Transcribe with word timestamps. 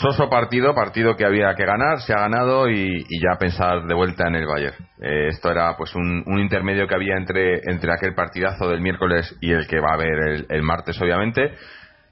Soso 0.00 0.28
partido, 0.28 0.74
partido 0.74 1.16
que 1.16 1.24
había 1.24 1.54
que 1.54 1.64
ganar, 1.64 2.00
se 2.00 2.12
ha 2.12 2.20
ganado 2.20 2.68
y, 2.68 3.04
ya 3.18 3.38
pensar 3.38 3.86
de 3.86 3.94
vuelta 3.94 4.28
en 4.28 4.34
el 4.34 4.46
Bayern. 4.46 4.74
Eh, 5.00 5.28
esto 5.28 5.50
era 5.50 5.74
pues 5.76 5.94
un, 5.94 6.22
intermedio 6.38 6.86
que 6.86 6.94
había 6.94 7.16
entre, 7.16 7.60
entre 7.70 7.92
aquel 7.92 8.14
partidazo 8.14 8.68
del 8.68 8.82
miércoles 8.82 9.34
y 9.40 9.52
el 9.52 9.66
que 9.66 9.80
va 9.80 9.92
a 9.92 9.94
haber 9.94 10.46
el, 10.50 10.62
martes 10.62 11.00
obviamente. 11.00 11.54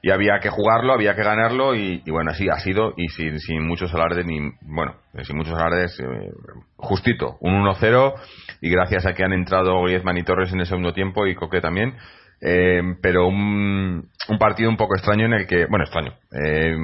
Y 0.01 0.11
había 0.11 0.39
que 0.41 0.49
jugarlo, 0.49 0.95
había 0.95 1.15
que 1.15 1.23
ganarlo 1.23 1.75
y, 1.75 2.03
bueno, 2.11 2.31
así 2.31 2.49
ha 2.49 2.59
sido 2.59 2.95
y 2.97 3.09
sin, 3.09 3.39
sin 3.39 3.67
muchos 3.67 3.93
alardes 3.95 4.25
ni, 4.25 4.39
bueno, 4.63 4.97
sin 5.23 5.37
muchos 5.37 5.55
alardes, 5.55 5.99
eh, 6.01 6.31
justito, 6.77 7.37
un 7.41 7.65
1-0 7.65 8.15
y 8.61 8.71
gracias 8.71 9.07
a 9.07 9.13
que 9.13 9.25
han 9.25 9.33
entrado 9.33 9.83
Griezmann 9.83 10.19
y 10.19 10.23
Torres 10.23 10.53
en 10.53 10.61
el 10.61 10.67
segundo 10.67 10.93
tiempo 10.93 11.27
y 11.27 11.35
Coque 11.35 11.61
también. 11.61 11.95
Eh, 12.47 12.83
pero 13.01 13.27
un, 13.27 14.11
partido 14.39 14.69
un 14.69 14.77
poco 14.77 14.95
extraño 14.95 15.25
en 15.25 15.33
el 15.33 15.47
que, 15.47 15.65
bueno, 15.65 15.85
extraño, 15.85 16.13
eh, 16.31 16.77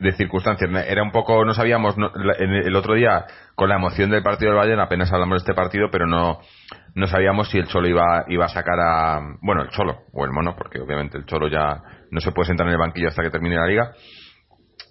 de 0.00 0.12
circunstancias. 0.12 0.68
Era 0.88 1.04
un 1.04 1.12
poco, 1.12 1.44
no 1.44 1.54
sabíamos, 1.54 1.94
el 2.40 2.74
otro 2.74 2.94
día, 2.94 3.24
con 3.54 3.68
la 3.68 3.76
emoción 3.76 4.10
del 4.10 4.24
partido 4.24 4.50
del 4.50 4.58
Bayern, 4.58 4.80
apenas 4.80 5.12
hablamos 5.12 5.34
de 5.34 5.50
este 5.50 5.54
partido, 5.54 5.88
pero 5.92 6.08
no, 6.08 6.40
no 6.96 7.06
sabíamos 7.06 7.48
si 7.48 7.58
el 7.58 7.68
Cholo 7.68 7.86
iba, 7.86 8.24
iba 8.26 8.46
a 8.46 8.48
sacar 8.48 8.80
a, 8.80 9.20
bueno, 9.40 9.62
el 9.62 9.68
Cholo, 9.68 10.00
o 10.12 10.24
el 10.24 10.32
Mono, 10.32 10.56
porque 10.56 10.80
obviamente 10.80 11.16
el 11.16 11.26
Cholo 11.26 11.46
ya 11.46 11.80
no 12.10 12.20
se 12.20 12.32
puede 12.32 12.48
sentar 12.48 12.66
en 12.66 12.72
el 12.72 12.78
banquillo 12.78 13.06
hasta 13.06 13.22
que 13.22 13.30
termine 13.30 13.54
la 13.54 13.66
liga 13.66 13.92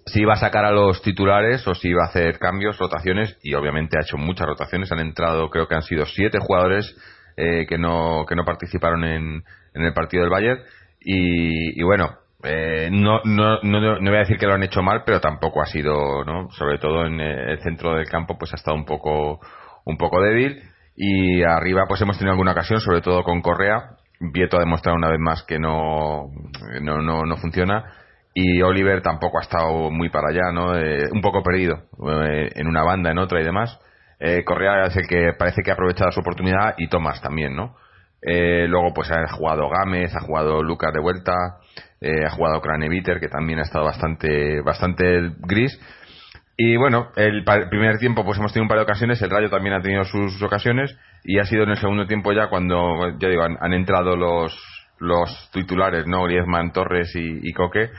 si 0.06 0.20
iba 0.20 0.34
a 0.34 0.36
sacar 0.36 0.66
a 0.66 0.70
los 0.70 1.00
titulares 1.00 1.66
o 1.66 1.74
si 1.74 1.88
iba 1.88 2.02
a 2.02 2.08
hacer 2.08 2.38
cambios, 2.38 2.76
rotaciones, 2.78 3.38
y 3.42 3.54
obviamente 3.54 3.96
ha 3.96 4.02
hecho 4.02 4.18
muchas 4.18 4.46
rotaciones. 4.46 4.92
Han 4.92 5.00
entrado, 5.00 5.48
creo 5.48 5.66
que 5.66 5.76
han 5.76 5.82
sido 5.82 6.04
siete 6.04 6.38
jugadores 6.40 6.94
eh, 7.38 7.64
que, 7.66 7.78
no, 7.78 8.26
que 8.28 8.36
no 8.36 8.44
participaron 8.44 9.02
en, 9.04 9.44
en 9.74 9.82
el 9.82 9.92
partido 9.92 10.22
del 10.22 10.30
Bayern. 10.30 10.60
Y, 11.00 11.82
bueno, 11.82 12.10
eh, 12.42 12.88
no, 12.90 13.20
no, 13.24 13.60
no, 13.62 13.80
no, 13.80 14.10
voy 14.10 14.16
a 14.16 14.20
decir 14.20 14.38
que 14.38 14.46
lo 14.46 14.54
han 14.54 14.62
hecho 14.62 14.82
mal, 14.82 15.02
pero 15.04 15.20
tampoco 15.20 15.60
ha 15.60 15.66
sido, 15.66 16.24
¿no? 16.24 16.50
Sobre 16.52 16.78
todo 16.78 17.06
en 17.06 17.20
el 17.20 17.60
centro 17.60 17.94
del 17.94 18.08
campo, 18.08 18.38
pues 18.38 18.52
ha 18.52 18.56
estado 18.56 18.76
un 18.76 18.84
poco, 18.86 19.40
un 19.84 19.96
poco 19.98 20.20
débil. 20.22 20.62
Y 20.96 21.42
arriba, 21.42 21.84
pues 21.88 22.00
hemos 22.00 22.16
tenido 22.16 22.32
alguna 22.32 22.52
ocasión, 22.52 22.80
sobre 22.80 23.02
todo 23.02 23.22
con 23.24 23.42
Correa. 23.42 23.96
Vieto 24.20 24.56
ha 24.56 24.60
demostrado 24.60 24.96
una 24.96 25.10
vez 25.10 25.18
más 25.18 25.42
que 25.42 25.58
no, 25.58 26.30
no, 26.80 27.02
no, 27.02 27.24
no 27.24 27.36
funciona 27.36 27.84
y 28.34 28.60
Oliver 28.62 29.00
tampoco 29.00 29.38
ha 29.38 29.42
estado 29.42 29.90
muy 29.90 30.10
para 30.10 30.28
allá, 30.28 30.52
¿no? 30.52 30.76
Eh, 30.76 31.08
un 31.12 31.22
poco 31.22 31.42
perdido 31.42 31.84
eh, 32.26 32.50
en 32.56 32.66
una 32.66 32.82
banda, 32.82 33.12
en 33.12 33.18
otra 33.18 33.40
y 33.40 33.44
demás. 33.44 33.78
Eh, 34.18 34.42
Correa 34.44 34.86
es 34.86 34.96
el 34.96 35.06
que 35.06 35.32
parece 35.38 35.62
que 35.62 35.70
ha 35.70 35.74
aprovechado 35.74 36.10
su 36.10 36.20
oportunidad 36.20 36.74
y 36.76 36.88
Tomás 36.88 37.22
también, 37.22 37.54
¿no? 37.54 37.76
Luego 38.24 38.92
pues 38.94 39.10
ha 39.10 39.26
jugado 39.28 39.68
Gámez, 39.68 40.14
ha 40.14 40.20
jugado 40.20 40.62
Lucas 40.62 40.92
de 40.92 41.00
vuelta, 41.00 41.32
ha 42.00 42.30
jugado 42.30 42.60
Craneviter 42.60 43.20
que 43.20 43.28
también 43.28 43.58
ha 43.58 43.62
estado 43.62 43.84
bastante 43.84 44.60
bastante 44.62 45.32
gris. 45.40 45.78
Y 46.56 46.76
bueno, 46.76 47.08
el, 47.16 47.44
primer 47.68 47.98
tiempo 47.98 48.24
pues 48.24 48.38
hemos 48.38 48.52
tenido 48.52 48.64
un 48.64 48.68
par 48.68 48.78
de 48.78 48.84
ocasiones, 48.84 49.20
el 49.20 49.30
Rayo 49.30 49.50
también 49.50 49.74
ha 49.74 49.82
tenido 49.82 50.04
sus 50.04 50.40
ocasiones 50.40 50.96
y 51.24 51.38
ha 51.38 51.44
sido 51.44 51.64
en 51.64 51.70
el 51.70 51.78
segundo 51.78 52.06
tiempo 52.06 52.32
ya 52.32 52.48
cuando, 52.48 53.18
ya 53.18 53.28
digo, 53.28 53.42
han, 53.42 53.72
entrado 53.72 54.16
los, 54.16 54.56
los 55.00 55.50
titulares, 55.52 56.06
¿no? 56.06 56.24
Griezmann, 56.24 56.72
Torres 56.72 57.14
y, 57.16 57.40
y 57.42 57.52
Coque 57.52 57.90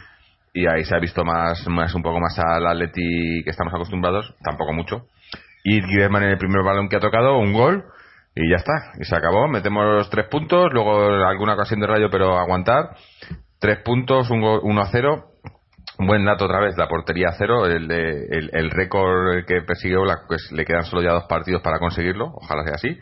y 0.56 0.68
ahí 0.68 0.86
se 0.86 0.96
ha 0.96 1.00
visto 1.00 1.26
más, 1.26 1.68
más 1.68 1.94
un 1.94 2.02
poco 2.02 2.22
más 2.22 2.40
al 2.40 2.66
Atleti 2.66 3.44
que 3.44 3.50
estamos 3.50 3.74
acostumbrados, 3.74 4.34
tampoco 4.42 4.72
mucho. 4.72 5.08
Y 5.66 5.82
Griezmann 5.82 6.24
en 6.24 6.30
el 6.30 6.38
primer 6.38 6.64
balón 6.64 6.88
que 6.88 6.96
ha 6.96 7.02
tocado, 7.02 7.38
un 7.38 7.52
gol, 7.52 7.84
y 8.36 8.50
ya 8.50 8.58
está, 8.58 8.92
y 9.00 9.06
se 9.06 9.16
acabó. 9.16 9.48
Metemos 9.48 9.86
los 9.86 10.10
tres 10.10 10.28
puntos, 10.30 10.70
luego 10.72 11.00
alguna 11.26 11.54
ocasión 11.54 11.80
de 11.80 11.88
rayo, 11.88 12.10
pero 12.12 12.38
aguantar. 12.38 12.96
Tres 13.60 13.80
puntos, 13.84 14.30
un 14.30 14.42
gol, 14.42 14.60
uno 14.64 14.82
a 14.82 14.88
cero. 14.92 15.32
Un 15.98 16.08
buen 16.08 16.26
dato 16.26 16.46
otra 16.46 16.60
vez, 16.60 16.76
la 16.78 16.90
portería 16.90 17.30
a 17.30 17.36
cero, 17.38 17.66
el, 17.68 17.90
el, 17.90 18.50
el 18.52 18.72
récord 18.72 19.46
que 19.48 19.62
persiguió, 19.62 20.04
la, 20.04 20.24
pues 20.28 20.52
le 20.52 20.66
quedan 20.66 20.84
solo 20.84 21.02
ya 21.02 21.14
dos 21.14 21.24
partidos 21.30 21.62
para 21.62 21.80
conseguirlo, 21.80 22.26
ojalá 22.36 22.64
sea 22.64 22.74
así 22.76 23.00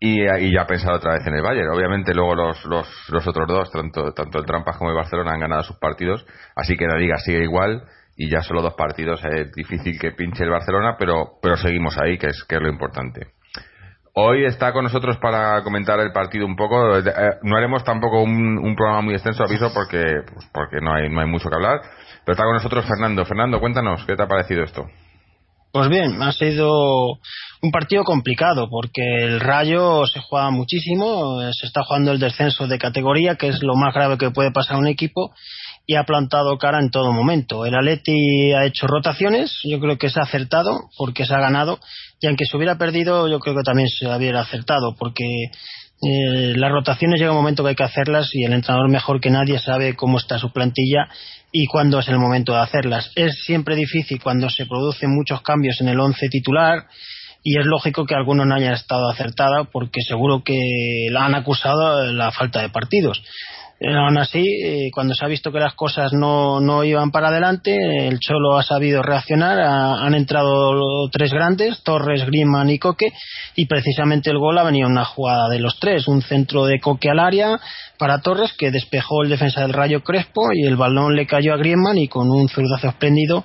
y, 0.00 0.22
y, 0.22 0.52
ya 0.52 0.66
pensado 0.66 0.96
otra 0.96 1.14
vez 1.14 1.26
en 1.26 1.34
el 1.34 1.42
Bayern. 1.42 1.70
Obviamente 1.70 2.14
luego 2.14 2.34
los, 2.34 2.64
los, 2.66 2.88
los 3.10 3.26
otros 3.26 3.48
dos, 3.48 3.70
tanto, 3.70 4.12
tanto 4.12 4.38
el 4.38 4.46
Trampas 4.46 4.76
como 4.76 4.90
el 4.90 4.96
Barcelona, 4.96 5.32
han 5.32 5.40
ganado 5.40 5.62
sus 5.62 5.78
partidos, 5.78 6.24
así 6.54 6.76
que 6.76 6.86
la 6.86 6.96
liga 6.96 7.16
sigue 7.18 7.42
igual 7.42 7.82
y 8.16 8.30
ya 8.30 8.42
solo 8.42 8.62
dos 8.62 8.74
partidos 8.74 9.20
es 9.24 9.52
difícil 9.52 9.98
que 9.98 10.12
pinche 10.12 10.44
el 10.44 10.50
Barcelona, 10.50 10.96
pero, 10.98 11.38
pero 11.42 11.56
seguimos 11.56 11.96
ahí, 11.98 12.18
que 12.18 12.28
es, 12.28 12.44
que 12.48 12.56
es 12.56 12.62
lo 12.62 12.68
importante. 12.68 13.28
Hoy 14.20 14.44
está 14.46 14.72
con 14.72 14.82
nosotros 14.82 15.16
para 15.18 15.62
comentar 15.62 16.00
el 16.00 16.10
partido 16.10 16.44
un 16.44 16.56
poco. 16.56 16.98
Eh, 16.98 17.04
no 17.44 17.56
haremos 17.56 17.84
tampoco 17.84 18.20
un, 18.20 18.74
programa 18.74 19.00
muy 19.00 19.14
extenso, 19.14 19.44
aviso, 19.44 19.72
porque, 19.72 20.02
pues 20.32 20.44
porque 20.52 20.80
no, 20.82 20.92
hay, 20.92 21.08
no 21.08 21.20
hay 21.20 21.28
mucho 21.28 21.48
que 21.48 21.54
hablar. 21.54 21.80
Pero 22.24 22.32
está 22.32 22.42
con 22.42 22.54
nosotros 22.54 22.84
Fernando. 22.84 23.24
Fernando, 23.24 23.60
cuéntanos, 23.60 24.04
¿qué 24.04 24.16
te 24.16 24.22
ha 24.24 24.26
parecido 24.26 24.64
esto? 24.64 24.86
Pues 25.70 25.88
bien, 25.88 26.20
ha 26.20 26.32
sido 26.32 27.18
un 27.62 27.70
partido 27.70 28.02
complicado 28.02 28.68
porque 28.68 29.02
el 29.22 29.38
Rayo 29.38 30.04
se 30.06 30.18
juega 30.18 30.50
muchísimo, 30.50 31.40
se 31.52 31.66
está 31.66 31.84
jugando 31.84 32.10
el 32.10 32.18
descenso 32.18 32.66
de 32.66 32.78
categoría, 32.78 33.36
que 33.36 33.48
es 33.48 33.62
lo 33.62 33.76
más 33.76 33.94
grave 33.94 34.18
que 34.18 34.32
puede 34.32 34.50
pasar 34.50 34.76
a 34.76 34.80
un 34.80 34.88
equipo, 34.88 35.32
y 35.86 35.94
ha 35.96 36.04
plantado 36.04 36.58
cara 36.58 36.80
en 36.80 36.90
todo 36.90 37.12
momento. 37.12 37.64
El 37.64 37.74
Atleti 37.74 38.52
ha 38.52 38.64
hecho 38.64 38.86
rotaciones, 38.86 39.58
yo 39.64 39.78
creo 39.78 39.96
que 39.96 40.10
se 40.10 40.20
ha 40.20 40.24
acertado 40.24 40.70
porque 40.96 41.24
se 41.24 41.34
ha 41.34 41.40
ganado, 41.40 41.78
y 42.20 42.26
aunque 42.26 42.44
se 42.44 42.56
hubiera 42.56 42.76
perdido, 42.76 43.28
yo 43.28 43.38
creo 43.38 43.54
que 43.54 43.62
también 43.62 43.88
se 43.88 44.06
hubiera 44.06 44.40
acertado 44.40 44.94
porque 44.98 45.24
eh, 46.00 46.54
las 46.56 46.70
rotaciones 46.70 47.20
llega 47.20 47.32
un 47.32 47.38
momento 47.38 47.62
que 47.62 47.70
hay 47.70 47.74
que 47.74 47.84
hacerlas 47.84 48.30
y 48.32 48.44
el 48.44 48.52
entrenador 48.52 48.88
mejor 48.88 49.20
que 49.20 49.30
nadie 49.30 49.58
sabe 49.58 49.94
cómo 49.94 50.18
está 50.18 50.38
su 50.38 50.52
plantilla 50.52 51.08
y 51.52 51.66
cuándo 51.66 51.98
es 51.98 52.08
el 52.08 52.18
momento 52.18 52.52
de 52.52 52.60
hacerlas. 52.60 53.10
Es 53.16 53.42
siempre 53.44 53.76
difícil 53.76 54.20
cuando 54.22 54.48
se 54.48 54.66
producen 54.66 55.14
muchos 55.14 55.42
cambios 55.42 55.80
en 55.80 55.88
el 55.88 56.00
once 56.00 56.28
titular 56.28 56.86
y 57.42 57.58
es 57.58 57.66
lógico 57.66 58.04
que 58.04 58.14
algunos 58.14 58.46
no 58.46 58.54
hayan 58.54 58.74
estado 58.74 59.08
acertados 59.08 59.68
porque 59.72 60.00
seguro 60.02 60.42
que 60.44 61.08
la 61.10 61.24
han 61.24 61.34
acusado 61.34 62.04
la 62.12 62.30
falta 62.30 62.62
de 62.62 62.68
partidos. 62.68 63.22
Eh, 63.80 63.94
aún 63.94 64.18
así, 64.18 64.42
eh, 64.64 64.90
cuando 64.92 65.14
se 65.14 65.24
ha 65.24 65.28
visto 65.28 65.52
que 65.52 65.60
las 65.60 65.74
cosas 65.74 66.12
no, 66.12 66.60
no 66.60 66.82
iban 66.82 67.12
para 67.12 67.28
adelante, 67.28 67.76
el 68.08 68.18
Cholo 68.18 68.58
ha 68.58 68.64
sabido 68.64 69.02
reaccionar. 69.02 69.60
han 69.60 70.14
entrado 70.14 71.08
tres 71.10 71.32
grandes, 71.32 71.80
Torres, 71.84 72.26
Griezmann 72.26 72.70
y 72.70 72.80
Coque, 72.80 73.12
y 73.54 73.66
precisamente 73.66 74.30
el 74.30 74.38
gol 74.38 74.58
ha 74.58 74.64
venido 74.64 74.88
una 74.88 75.04
jugada 75.04 75.48
de 75.48 75.60
los 75.60 75.78
tres, 75.78 76.08
un 76.08 76.22
centro 76.22 76.64
de 76.64 76.80
Coque 76.80 77.08
al 77.08 77.20
área 77.20 77.60
para 77.98 78.20
Torres 78.20 78.52
que 78.58 78.72
despejó 78.72 79.22
el 79.22 79.28
defensa 79.28 79.60
del 79.60 79.72
Rayo 79.72 80.02
Crespo 80.02 80.48
y 80.52 80.66
el 80.66 80.76
balón 80.76 81.14
le 81.14 81.28
cayó 81.28 81.54
a 81.54 81.56
Griezmann 81.56 81.98
y 81.98 82.08
con 82.08 82.28
un 82.30 82.48
zurdazo 82.48 82.88
espléndido 82.88 83.44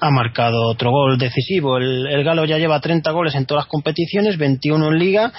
ha 0.00 0.10
marcado 0.10 0.68
otro 0.68 0.90
gol 0.90 1.18
decisivo. 1.18 1.78
El, 1.78 2.06
el 2.06 2.24
Galo 2.24 2.44
ya 2.44 2.58
lleva 2.58 2.80
30 2.80 3.10
goles 3.10 3.34
en 3.34 3.46
todas 3.46 3.64
las 3.64 3.68
competiciones, 3.68 4.36
21 4.38 4.88
en 4.88 4.98
Liga 4.98 5.32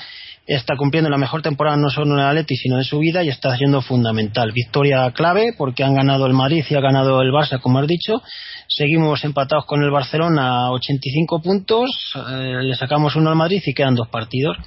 está 0.45 0.75
cumpliendo 0.75 1.10
la 1.10 1.18
mejor 1.18 1.42
temporada 1.42 1.78
no 1.78 1.90
solo 1.90 2.13
en 2.13 2.19
el 2.19 2.25
Atleti 2.28 2.56
sino 2.56 2.78
de 2.78 2.84
su 2.84 3.00
vida 3.00 3.24
y 3.24 3.30
está 3.30 3.56
siendo 3.56 3.81
fundamental. 3.81 4.51
Victoria 4.51 5.10
clave 5.12 5.54
porque 5.57 5.84
han 5.84 5.95
ganado 5.95 6.25
el 6.25 6.34
Madrid 6.34 6.66
y 6.69 6.75
ha 6.75 6.81
ganado 6.81 7.22
el 7.22 7.31
Barça, 7.31 7.60
como 7.62 7.80
has 7.80 7.88
dicho. 7.88 8.22
Seguimos 8.68 9.24
empatados 9.24 9.66
con 9.66 9.84
el 9.84 9.92
Barcelona 9.92 10.66
a 10.66 10.72
85 10.72 11.42
puntos, 11.42 12.13
eh, 12.16 12.63
le 12.63 12.75
sacamos 12.75 13.16
uno 13.16 13.30
al 13.30 13.36
Madrid 13.36 13.62
y 13.66 13.74
quedan 13.74 13.95
dos 13.95 14.10
partidos. 14.10 14.57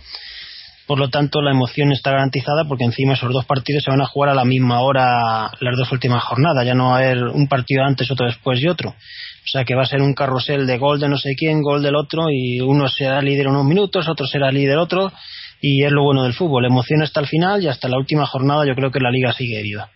Por 0.86 1.00
lo 1.00 1.10
tanto, 1.10 1.42
la 1.42 1.50
emoción 1.50 1.90
está 1.90 2.12
garantizada 2.12 2.64
porque 2.68 2.84
encima 2.84 3.14
esos 3.14 3.32
dos 3.32 3.44
partidos 3.44 3.82
se 3.82 3.90
van 3.90 4.00
a 4.00 4.06
jugar 4.06 4.30
a 4.30 4.34
la 4.34 4.44
misma 4.44 4.82
hora 4.82 5.50
las 5.58 5.76
dos 5.76 5.90
últimas 5.90 6.22
jornadas. 6.22 6.64
Ya 6.64 6.74
no 6.74 6.90
va 6.90 6.94
a 6.94 6.98
haber 6.98 7.24
un 7.24 7.48
partido 7.48 7.82
antes, 7.82 8.08
otro 8.08 8.26
después 8.26 8.62
y 8.62 8.68
otro. 8.68 8.90
O 8.90 9.48
sea 9.48 9.64
que 9.64 9.74
va 9.74 9.82
a 9.82 9.86
ser 9.86 10.00
un 10.00 10.14
carrusel 10.14 10.64
de 10.64 10.78
gol 10.78 11.00
de 11.00 11.08
no 11.08 11.18
sé 11.18 11.34
quién, 11.36 11.60
gol 11.60 11.82
del 11.82 11.96
otro 11.96 12.26
y 12.30 12.60
uno 12.60 12.88
será 12.88 13.20
líder 13.20 13.48
unos 13.48 13.64
minutos, 13.64 14.08
otro 14.08 14.26
será 14.26 14.52
líder 14.52 14.78
otro 14.78 15.12
y 15.60 15.84
es 15.84 15.92
lo 15.92 16.02
bueno 16.02 16.24
del 16.24 16.34
fútbol, 16.34 16.64
emoción 16.66 17.02
hasta 17.02 17.20
el 17.20 17.26
final 17.26 17.62
y 17.62 17.68
hasta 17.68 17.88
la 17.88 17.98
última 17.98 18.26
jornada 18.26 18.66
yo 18.66 18.74
creo 18.74 18.90
que 18.90 19.00
la 19.00 19.10
liga 19.10 19.32
sigue 19.32 19.62
viva. 19.62 19.88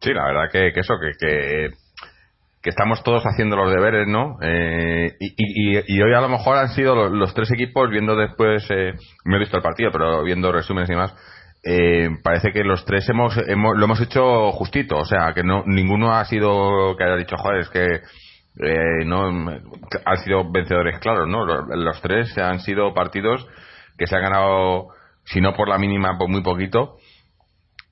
Sí, 0.00 0.12
la 0.12 0.24
verdad 0.24 0.50
que, 0.52 0.68
eso, 0.68 0.94
que, 1.00 1.12
que, 1.18 2.68
estamos 2.68 3.02
todos 3.02 3.22
haciendo 3.24 3.56
los 3.56 3.70
deberes, 3.70 4.06
¿no? 4.06 4.36
Eh, 4.42 5.16
y, 5.18 6.02
hoy 6.02 6.12
a 6.14 6.20
lo 6.20 6.28
mejor 6.28 6.58
han 6.58 6.68
sido 6.70 7.08
los, 7.08 7.34
tres 7.34 7.50
equipos, 7.52 7.88
viendo 7.88 8.16
después, 8.16 8.66
eh, 8.70 8.92
me 9.24 9.36
he 9.36 9.38
visto 9.38 9.56
el 9.56 9.62
partido, 9.62 9.90
pero 9.92 10.22
viendo 10.22 10.52
resúmenes 10.52 10.90
y 10.90 10.94
más, 10.94 11.14
eh, 11.64 12.10
parece 12.22 12.52
que 12.52 12.64
los 12.64 12.84
tres 12.84 13.08
hemos, 13.08 13.34
hemos, 13.48 13.78
lo 13.78 13.84
hemos 13.84 14.00
hecho 14.02 14.52
justito, 14.52 14.96
o 14.98 15.06
sea, 15.06 15.32
que 15.34 15.42
no 15.42 15.62
ninguno 15.66 16.12
ha 16.12 16.24
sido 16.26 16.96
que 16.98 17.04
haya 17.04 17.16
dicho, 17.16 17.36
joder, 17.38 17.60
es 17.60 17.70
que 17.70 18.00
no 19.06 19.26
han 20.04 20.16
sido 20.18 20.50
vencedores 20.52 20.98
claros, 21.00 21.26
¿no? 21.28 21.44
Los, 21.46 21.64
los 21.68 22.00
tres 22.02 22.36
han 22.38 22.60
sido 22.60 22.92
partidos 22.92 23.48
que 23.96 24.06
se 24.06 24.16
ha 24.16 24.20
ganado, 24.20 24.88
si 25.24 25.40
no 25.40 25.54
por 25.54 25.68
la 25.68 25.78
mínima, 25.78 26.16
por 26.18 26.28
muy 26.28 26.42
poquito. 26.42 26.96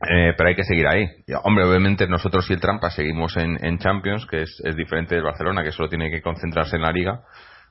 Eh, 0.03 0.35
pero 0.37 0.49
hay 0.49 0.57
que 0.57 0.65
seguir 0.65 0.87
ahí. 0.89 1.07
Hombre, 1.45 1.65
obviamente 1.65 2.09
nosotros 2.09 2.49
y 2.51 2.55
el 2.55 2.61
Trampa 2.61 2.91
seguimos 2.91 3.37
en, 3.37 3.79
Champions, 3.79 4.27
que 4.27 4.43
es, 4.43 4.77
diferente 4.77 5.15
del 5.15 5.23
Barcelona, 5.23 5.63
que 5.63 5.71
solo 5.71 5.89
tiene 5.89 6.11
que 6.11 6.21
concentrarse 6.21 6.77
en 6.77 6.83
la 6.83 6.91
liga. 6.91 7.21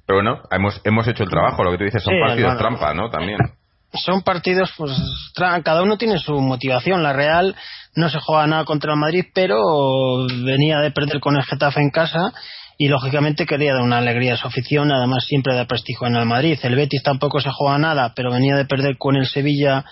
Pero 0.06 0.19
bueno, 0.19 0.42
hemos, 0.50 0.80
hemos 0.86 1.07
hecho 1.07 1.24
el 1.24 1.30
trabajo, 1.30 1.63
lo 1.63 1.72
que 1.72 1.78
tú 1.78 1.83
dices 1.83 2.04
son 2.04 2.13
partidos 2.25 2.57
trampa, 2.57 2.94
¿no? 2.94 3.10
También. 3.10 3.38
Son 3.94 4.22
partidos, 4.22 4.72
pues 4.78 4.92
cada 5.36 5.83
uno 5.83 5.98
tiene 5.98 6.18
su 6.18 6.39
motivación. 6.39 7.04
La 7.04 7.12
Real 7.12 7.54
no 7.95 8.10
se 8.10 8.19
juega 8.22 8.48
nada 8.48 8.63
contra 8.63 8.94
el 8.94 9.00
Madrid, 9.00 9.25
pero 9.33 9.60
venía 10.45 10.80
de 10.80 10.92
perder 10.92 11.19
con 11.19 11.36
el 11.36 11.44
Getafe 11.44 11.81
en 11.81 11.89
casa 11.89 12.31
y 12.81 12.88
lógicamente 12.88 13.45
quería 13.45 13.74
dar 13.74 13.83
una 13.83 14.00
alegría 14.00 14.33
a 14.33 14.38
su 14.38 14.48
afición, 14.48 14.92
además 14.92 15.25
siempre 15.28 15.54
da 15.54 15.68
prestigio 15.68 16.07
en 16.07 16.16
el 16.16 16.25
Madrid. 16.25 16.57
El 16.63 16.74
Betis 16.74 17.04
tampoco 17.04 17.39
se 17.39 17.51
juega 17.51 17.78
nada, 17.78 18.13
pero 18.16 18.31
venía 18.31 18.56
de 18.56 18.66
perder 18.66 18.98
con 18.98 19.16
el 19.16 19.28
Sevilla 19.28 19.86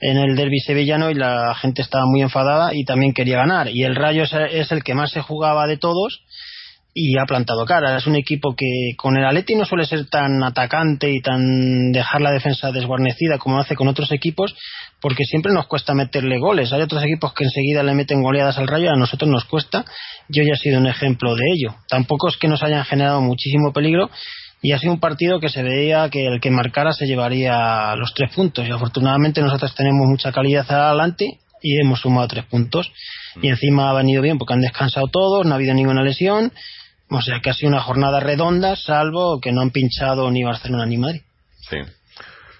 en 0.00 0.16
el 0.16 0.34
derby 0.36 0.58
sevillano 0.60 1.10
y 1.10 1.14
la 1.14 1.54
gente 1.54 1.82
estaba 1.82 2.06
muy 2.06 2.22
enfadada 2.22 2.70
y 2.72 2.86
también 2.86 3.12
quería 3.12 3.36
ganar. 3.36 3.68
Y 3.68 3.84
el 3.84 3.94
Rayo 3.94 4.22
es 4.22 4.72
el 4.72 4.82
que 4.82 4.94
más 4.94 5.10
se 5.10 5.20
jugaba 5.20 5.66
de 5.66 5.76
todos 5.76 6.22
y 6.92 7.18
ha 7.18 7.24
plantado 7.24 7.64
cara. 7.64 7.96
Es 7.96 8.06
un 8.06 8.16
equipo 8.16 8.54
que 8.56 8.94
con 8.96 9.16
el 9.16 9.24
Atleti 9.24 9.54
no 9.54 9.64
suele 9.64 9.84
ser 9.84 10.06
tan 10.06 10.42
atacante 10.42 11.10
y 11.10 11.20
tan 11.20 11.92
dejar 11.92 12.20
la 12.20 12.32
defensa 12.32 12.72
desguarnecida 12.72 13.38
como 13.38 13.60
hace 13.60 13.76
con 13.76 13.88
otros 13.88 14.10
equipos, 14.12 14.54
porque 15.00 15.24
siempre 15.24 15.52
nos 15.52 15.66
cuesta 15.66 15.94
meterle 15.94 16.38
goles. 16.38 16.72
Hay 16.72 16.82
otros 16.82 17.02
equipos 17.04 17.32
que 17.32 17.44
enseguida 17.44 17.82
le 17.82 17.94
meten 17.94 18.22
goleadas 18.22 18.58
al 18.58 18.66
Rayo, 18.66 18.90
a 18.90 18.96
nosotros 18.96 19.30
nos 19.30 19.44
cuesta. 19.44 19.84
Yo 20.28 20.42
ya 20.42 20.54
he 20.54 20.56
sido 20.56 20.80
un 20.80 20.86
ejemplo 20.86 21.34
de 21.36 21.44
ello. 21.54 21.76
Tampoco 21.88 22.28
es 22.28 22.36
que 22.36 22.48
nos 22.48 22.62
hayan 22.62 22.84
generado 22.84 23.20
muchísimo 23.20 23.72
peligro 23.72 24.10
y 24.62 24.72
ha 24.72 24.78
sido 24.78 24.92
un 24.92 25.00
partido 25.00 25.40
que 25.40 25.48
se 25.48 25.62
veía 25.62 26.08
que 26.10 26.26
el 26.26 26.40
que 26.40 26.50
marcara 26.50 26.92
se 26.92 27.06
llevaría 27.06 27.94
los 27.96 28.12
tres 28.14 28.34
puntos 28.34 28.66
y 28.66 28.70
afortunadamente 28.70 29.40
nosotros 29.40 29.74
tenemos 29.74 30.06
mucha 30.06 30.32
calidad 30.32 30.70
adelante 30.70 31.38
y 31.62 31.80
hemos 31.80 32.00
sumado 32.00 32.28
tres 32.28 32.44
puntos 32.44 32.92
y 33.40 33.48
encima 33.48 33.90
ha 33.90 33.94
venido 33.94 34.20
bien 34.22 34.38
porque 34.38 34.54
han 34.54 34.60
descansado 34.60 35.06
todos, 35.06 35.46
no 35.46 35.52
ha 35.52 35.54
habido 35.54 35.72
ninguna 35.72 36.02
lesión 36.02 36.52
o 37.10 37.20
sea 37.20 37.40
que 37.40 37.50
ha 37.50 37.54
sido 37.54 37.70
una 37.70 37.82
jornada 37.82 38.20
redonda, 38.20 38.76
salvo 38.76 39.40
que 39.40 39.52
no 39.52 39.60
han 39.60 39.70
pinchado 39.70 40.30
ni 40.30 40.44
Barcelona 40.44 40.86
ni 40.86 40.96
Madrid. 40.96 41.22
Sí. 41.68 41.78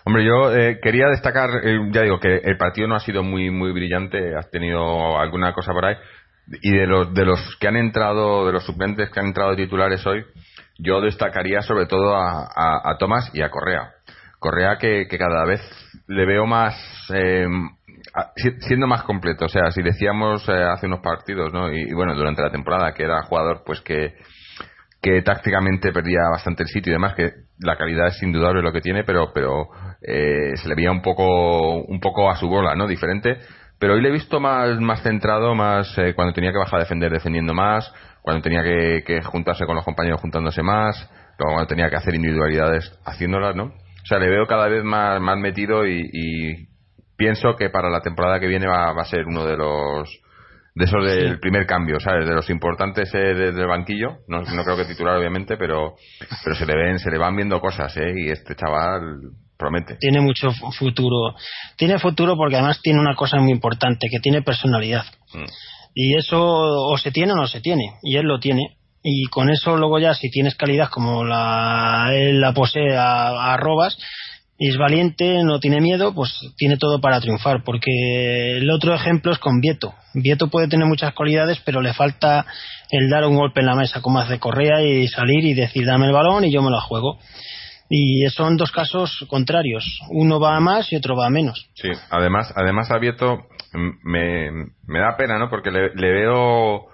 Hombre, 0.04 0.24
yo 0.24 0.54
eh, 0.54 0.80
quería 0.82 1.06
destacar, 1.08 1.50
eh, 1.62 1.78
ya 1.92 2.02
digo 2.02 2.18
que 2.18 2.36
el 2.36 2.56
partido 2.56 2.88
no 2.88 2.96
ha 2.96 3.00
sido 3.00 3.22
muy 3.22 3.50
muy 3.50 3.72
brillante, 3.72 4.34
has 4.36 4.50
tenido 4.50 5.18
alguna 5.18 5.52
cosa 5.52 5.72
por 5.72 5.84
ahí. 5.84 5.96
Y 6.62 6.72
de 6.72 6.86
los, 6.86 7.14
de 7.14 7.24
los 7.24 7.56
que 7.60 7.68
han 7.68 7.76
entrado, 7.76 8.46
de 8.46 8.52
los 8.52 8.64
suplentes 8.64 9.08
que 9.10 9.20
han 9.20 9.26
entrado 9.26 9.54
titulares 9.54 10.04
hoy, 10.04 10.24
yo 10.78 11.00
destacaría 11.00 11.62
sobre 11.62 11.86
todo 11.86 12.16
a, 12.16 12.48
a, 12.82 12.98
Tomás 12.98 13.30
y 13.34 13.42
a 13.42 13.50
Correa. 13.50 13.92
Correa 14.40 14.76
que, 14.78 15.06
cada 15.06 15.44
vez 15.44 15.60
le 16.08 16.26
veo 16.26 16.46
más, 16.46 16.74
eh, 17.14 17.46
siendo 18.66 18.88
más 18.88 19.04
completo. 19.04 19.44
O 19.44 19.48
sea, 19.48 19.70
si 19.70 19.80
decíamos 19.82 20.48
hace 20.48 20.86
unos 20.86 21.00
partidos, 21.00 21.52
¿no? 21.52 21.70
y, 21.70 21.92
bueno, 21.92 22.16
durante 22.16 22.42
la 22.42 22.50
temporada 22.50 22.94
que 22.94 23.04
era 23.04 23.22
jugador 23.22 23.62
pues 23.64 23.80
que 23.82 24.14
que 25.00 25.22
tácticamente 25.22 25.92
perdía 25.92 26.28
bastante 26.30 26.62
el 26.62 26.68
sitio 26.68 26.90
y 26.90 26.94
demás, 26.94 27.14
que 27.14 27.32
la 27.58 27.76
calidad 27.76 28.08
es 28.08 28.22
indudable 28.22 28.62
lo 28.62 28.72
que 28.72 28.80
tiene, 28.80 29.04
pero, 29.04 29.32
pero 29.32 29.68
eh, 30.02 30.52
se 30.56 30.68
le 30.68 30.74
veía 30.74 30.90
un 30.90 31.02
poco, 31.02 31.82
un 31.82 32.00
poco 32.00 32.30
a 32.30 32.36
su 32.36 32.48
bola, 32.48 32.74
¿no? 32.74 32.86
Diferente. 32.86 33.38
Pero 33.78 33.94
hoy 33.94 34.02
le 34.02 34.10
he 34.10 34.12
visto 34.12 34.40
más, 34.40 34.78
más 34.78 35.02
centrado, 35.02 35.54
más 35.54 35.96
eh, 35.96 36.12
cuando 36.14 36.34
tenía 36.34 36.52
que 36.52 36.58
bajar 36.58 36.80
a 36.80 36.82
defender 36.82 37.10
defendiendo 37.10 37.54
más, 37.54 37.90
cuando 38.20 38.42
tenía 38.42 38.62
que, 38.62 39.22
juntarse 39.22 39.64
con 39.64 39.74
los 39.74 39.84
compañeros 39.84 40.20
juntándose 40.20 40.62
más, 40.62 41.08
cuando 41.38 41.66
tenía 41.66 41.88
que 41.88 41.96
hacer 41.96 42.14
individualidades 42.14 42.92
haciéndolas, 43.06 43.56
¿no? 43.56 43.64
O 43.64 44.06
sea, 44.06 44.18
le 44.18 44.28
veo 44.28 44.46
cada 44.46 44.68
vez 44.68 44.84
más, 44.84 45.18
más 45.20 45.38
metido 45.38 45.86
y, 45.86 46.68
pienso 47.16 47.54
que 47.56 47.68
para 47.68 47.90
la 47.90 48.00
temporada 48.00 48.40
que 48.40 48.46
viene 48.46 48.66
va, 48.66 48.92
va 48.92 49.02
a 49.02 49.06
ser 49.06 49.26
uno 49.26 49.44
de 49.44 49.54
los 49.54 50.08
de 50.74 50.84
eso 50.84 50.98
del 50.98 51.40
primer 51.40 51.66
cambio, 51.66 51.98
¿sabes? 52.00 52.26
De 52.28 52.34
los 52.34 52.48
importantes 52.50 53.12
eh, 53.14 53.34
del 53.34 53.66
banquillo, 53.66 54.18
no, 54.28 54.42
no, 54.42 54.64
creo 54.64 54.76
que 54.76 54.84
titular 54.84 55.16
obviamente, 55.16 55.56
pero, 55.56 55.96
pero 56.44 56.56
se 56.56 56.66
le 56.66 56.76
ven, 56.76 56.98
se 56.98 57.10
le 57.10 57.18
van 57.18 57.36
viendo 57.36 57.60
cosas, 57.60 57.96
¿eh? 57.96 58.12
Y 58.16 58.30
este 58.30 58.54
chaval 58.54 59.20
promete. 59.56 59.96
Tiene 59.96 60.20
mucho 60.20 60.50
futuro. 60.52 61.34
Tiene 61.76 61.98
futuro 61.98 62.36
porque 62.36 62.56
además 62.56 62.80
tiene 62.82 63.00
una 63.00 63.14
cosa 63.14 63.38
muy 63.38 63.52
importante, 63.52 64.08
que 64.10 64.20
tiene 64.20 64.42
personalidad. 64.42 65.04
Mm. 65.34 65.44
Y 65.94 66.16
eso 66.16 66.40
o 66.40 66.96
se 66.98 67.10
tiene 67.10 67.32
o 67.32 67.36
no 67.36 67.48
se 67.48 67.60
tiene, 67.60 67.94
y 68.02 68.16
él 68.16 68.26
lo 68.26 68.38
tiene. 68.38 68.76
Y 69.02 69.24
con 69.26 69.50
eso 69.50 69.76
luego 69.76 69.98
ya 69.98 70.14
si 70.14 70.30
tienes 70.30 70.54
calidad 70.54 70.88
como 70.90 71.24
la 71.24 72.10
él 72.12 72.40
la 72.40 72.52
posee 72.52 72.96
a, 72.96 73.52
a 73.52 73.56
Robas, 73.56 73.96
es 74.68 74.76
valiente, 74.76 75.42
no 75.42 75.58
tiene 75.58 75.80
miedo, 75.80 76.14
pues 76.14 76.30
tiene 76.56 76.76
todo 76.76 77.00
para 77.00 77.20
triunfar. 77.20 77.62
Porque 77.64 78.58
el 78.58 78.70
otro 78.70 78.94
ejemplo 78.94 79.32
es 79.32 79.38
con 79.38 79.60
Vieto. 79.60 79.94
Vieto 80.12 80.48
puede 80.48 80.68
tener 80.68 80.86
muchas 80.86 81.14
cualidades, 81.14 81.60
pero 81.64 81.80
le 81.80 81.94
falta 81.94 82.44
el 82.90 83.08
dar 83.08 83.24
un 83.24 83.36
golpe 83.36 83.60
en 83.60 83.66
la 83.66 83.74
mesa 83.74 84.02
como 84.02 84.18
hace 84.18 84.38
Correa 84.38 84.82
y 84.82 85.08
salir 85.08 85.46
y 85.46 85.54
decir 85.54 85.86
dame 85.86 86.06
el 86.06 86.12
balón 86.12 86.44
y 86.44 86.52
yo 86.52 86.60
me 86.60 86.70
lo 86.70 86.80
juego. 86.80 87.18
Y 87.88 88.28
son 88.28 88.56
dos 88.56 88.70
casos 88.70 89.24
contrarios. 89.28 89.84
Uno 90.10 90.38
va 90.38 90.56
a 90.56 90.60
más 90.60 90.92
y 90.92 90.96
otro 90.96 91.16
va 91.16 91.26
a 91.26 91.30
menos. 91.30 91.70
Sí, 91.74 91.88
además, 92.10 92.52
además 92.54 92.90
a 92.90 92.98
Vieto 92.98 93.46
me, 93.72 94.50
me 94.86 95.00
da 95.00 95.16
pena, 95.16 95.38
¿no? 95.38 95.48
Porque 95.48 95.70
le 95.70 96.12
veo 96.12 96.89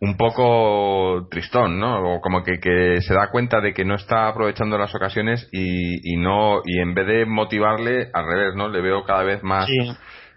un 0.00 0.16
poco 0.16 1.26
tristón, 1.30 1.78
¿no? 1.78 2.14
O 2.14 2.20
como 2.20 2.42
que, 2.42 2.60
que, 2.60 3.00
se 3.00 3.14
da 3.14 3.30
cuenta 3.30 3.60
de 3.60 3.74
que 3.74 3.84
no 3.84 3.96
está 3.96 4.28
aprovechando 4.28 4.78
las 4.78 4.94
ocasiones 4.94 5.48
y, 5.52 6.12
y 6.12 6.16
no 6.16 6.60
y 6.64 6.80
en 6.80 6.94
vez 6.94 7.06
de 7.06 7.26
motivarle 7.26 8.08
al 8.12 8.26
revés, 8.26 8.54
¿no? 8.54 8.68
Le 8.68 8.80
veo 8.80 9.04
cada 9.04 9.24
vez 9.24 9.42
más. 9.42 9.66
Sí. 9.66 9.90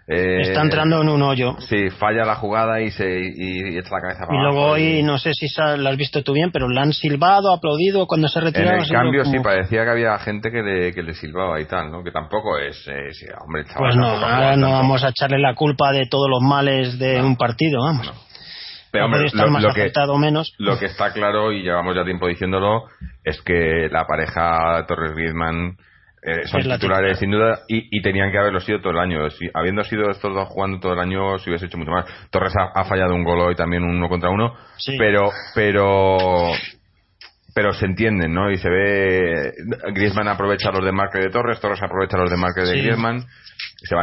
Eh, 0.08 0.40
está 0.40 0.62
entrando 0.62 1.00
en 1.00 1.08
un 1.08 1.22
hoyo. 1.22 1.56
Sí, 1.60 1.88
falla 1.90 2.24
la 2.24 2.34
jugada 2.34 2.80
y 2.80 2.90
se 2.90 3.20
y, 3.20 3.78
echa 3.78 3.90
la 3.94 4.00
cabeza 4.00 4.26
para 4.26 4.36
Y 4.36 4.42
luego 4.42 4.72
hoy, 4.72 5.02
no 5.04 5.16
sé 5.16 5.30
si 5.32 5.46
lo 5.56 5.88
has 5.88 5.96
visto 5.96 6.22
tú 6.22 6.32
bien, 6.32 6.50
pero 6.50 6.68
le 6.68 6.80
han 6.80 6.92
silbado, 6.92 7.54
aplaudido 7.54 8.06
cuando 8.06 8.26
se 8.26 8.40
retiraba. 8.40 8.78
En 8.78 8.82
el 8.82 8.90
cambio, 8.90 9.24
sí, 9.24 9.38
parecía 9.38 9.84
que 9.84 9.90
había 9.90 10.18
gente 10.18 10.50
que 10.50 10.62
le, 10.62 10.92
que 10.92 11.02
le 11.02 11.14
silbaba 11.14 11.60
y 11.60 11.66
tal, 11.66 11.92
¿no? 11.92 12.02
Que 12.02 12.10
tampoco 12.10 12.58
es. 12.58 12.84
Eh, 12.88 13.32
hombre, 13.44 13.64
chaval, 13.64 13.78
pues 13.78 13.96
no, 13.96 14.08
ahora 14.08 14.56
no 14.56 14.72
vamos 14.72 15.04
a 15.04 15.10
echarle 15.10 15.38
la 15.38 15.54
culpa 15.54 15.92
de 15.92 16.06
todos 16.06 16.28
los 16.28 16.42
males 16.42 16.98
de 16.98 17.22
un 17.22 17.36
partido, 17.36 17.80
vamos. 17.82 18.12
Pero 18.92 19.06
hombre, 19.06 19.22
lo, 19.22 19.72
que, 19.72 19.90
menos. 20.18 20.54
lo 20.58 20.78
que 20.78 20.84
está 20.84 21.12
claro, 21.14 21.50
y 21.50 21.62
llevamos 21.62 21.96
ya 21.96 22.04
tiempo 22.04 22.28
diciéndolo, 22.28 22.84
es 23.24 23.40
que 23.40 23.88
la 23.90 24.04
pareja 24.06 24.84
Torres 24.86 25.12
Griezmann 25.14 25.78
eh, 26.24 26.46
son 26.46 26.60
titulares 26.60 27.18
sin 27.18 27.30
duda 27.30 27.60
y, 27.66 28.00
tenían 28.02 28.30
que 28.30 28.38
haberlo 28.38 28.60
sido 28.60 28.80
todo 28.80 28.92
el 28.92 28.98
año. 28.98 29.30
Si, 29.30 29.48
habiendo 29.54 29.82
sido 29.82 30.10
estos 30.10 30.34
dos 30.34 30.46
jugando 30.48 30.78
todo 30.78 30.92
el 30.92 31.00
año, 31.00 31.38
se 31.38 31.48
hubiese 31.48 31.66
hecho 31.66 31.78
mucho 31.78 31.90
más. 31.90 32.04
Torres 32.30 32.52
ha, 32.54 32.84
fallado 32.84 33.14
un 33.14 33.24
gol 33.24 33.40
hoy 33.40 33.54
también 33.56 33.82
uno 33.82 34.08
contra 34.10 34.28
uno, 34.28 34.54
pero 34.98 35.30
pero 35.54 36.50
pero 37.54 37.72
se 37.72 37.86
entienden, 37.86 38.32
¿no? 38.34 38.50
Y 38.50 38.58
se 38.58 38.68
ve 38.68 39.52
Griezmann 39.94 40.28
aprovecha 40.28 40.70
los 40.70 40.84
de 40.84 40.92
marque 40.92 41.18
de 41.18 41.30
Torres, 41.30 41.60
Torres 41.60 41.82
aprovecha 41.82 42.18
los 42.18 42.30
de 42.30 42.36
marque 42.36 42.60
de 42.60 42.78
Griezmann. 42.78 43.24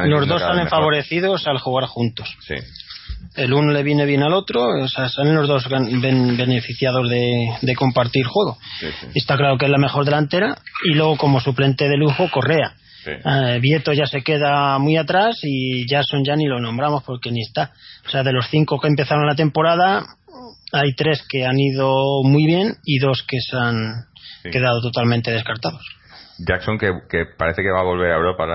los 0.08 0.28
dos 0.28 0.42
salen 0.42 0.68
favorecidos 0.68 1.48
al 1.48 1.60
jugar 1.60 1.86
juntos. 1.86 2.36
Sí. 2.42 2.56
El 3.40 3.54
uno 3.54 3.72
le 3.72 3.84
viene 3.84 4.06
bien 4.06 4.22
al 4.22 4.34
otro, 4.34 4.68
o 4.84 4.88
sea, 4.88 5.08
salen 5.08 5.36
los 5.36 5.48
dos 5.48 5.68
beneficiados 5.70 7.10
de, 7.10 7.76
compartir 7.76 8.26
juego. 8.26 8.58
Está 9.16 9.38
claro 9.38 9.58
que 9.58 9.66
es 9.66 9.72
la 9.72 9.78
mejor 9.78 10.04
delantera 10.04 10.58
y 10.84 10.94
luego 10.94 11.16
como 11.18 11.40
suplente 11.40 11.88
de 11.88 11.98
lujo 11.98 12.30
Correa. 12.30 12.74
Eh, 13.06 13.60
Vieto 13.62 13.94
ya 13.94 14.06
se 14.06 14.22
queda 14.22 14.78
muy 14.78 14.98
atrás 14.98 15.40
y 15.44 15.86
Jason 15.90 16.24
ya 16.26 16.36
ni 16.36 16.46
lo 16.48 16.60
nombramos 16.60 17.04
porque 17.04 17.32
ni 17.32 17.42
está. 17.42 17.72
O 18.06 18.10
sea, 18.10 18.24
de 18.24 18.34
los 18.34 18.48
cinco 18.50 18.78
que 18.78 18.90
empezaron 18.90 19.26
la 19.26 19.36
temporada, 19.36 20.04
hay 20.74 20.94
tres 20.96 21.24
que 21.30 21.46
han 21.46 21.58
ido 21.58 22.22
muy 22.24 22.46
bien 22.46 22.76
y 22.84 23.00
dos 23.00 23.24
que 23.28 23.40
se 23.40 23.56
han 23.56 24.06
quedado 24.52 24.82
totalmente 24.82 25.32
descartados. 25.32 25.99
Jackson 26.48 26.78
que, 26.78 26.92
parece 27.38 27.62
que 27.62 27.72
va 27.72 27.82
a 27.82 27.84
volver 27.84 28.12
a 28.12 28.16
Europa. 28.16 28.46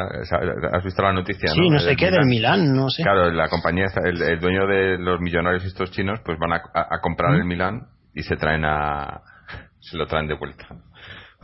¿Has 0.73 0.85
visto 0.85 1.03
la 1.03 1.13
noticia? 1.13 1.49
Sí, 1.49 1.69
no, 1.69 1.79
sé 1.79 1.97
qué, 1.97 2.11
del 2.11 2.27
Milán, 2.27 2.75
no 2.75 2.89
sé. 2.89 3.03
Claro, 3.03 3.31
la 3.31 3.49
compañía, 3.49 3.87
el, 4.05 4.41
dueño 4.41 4.67
de 4.67 4.99
los 4.99 5.21
millonarios 5.21 5.65
estos 5.65 5.91
chinos, 5.91 6.21
pues 6.25 6.39
van 6.39 6.53
a, 6.53 7.01
comprar 7.01 7.35
el 7.35 7.45
Milán 7.45 7.89
y 8.15 8.23
se 8.23 8.37
traen 8.37 8.65
a. 8.65 9.21
se 9.81 9.97
lo 9.97 10.07
traen 10.07 10.27
de 10.27 10.35
vuelta. 10.35 10.67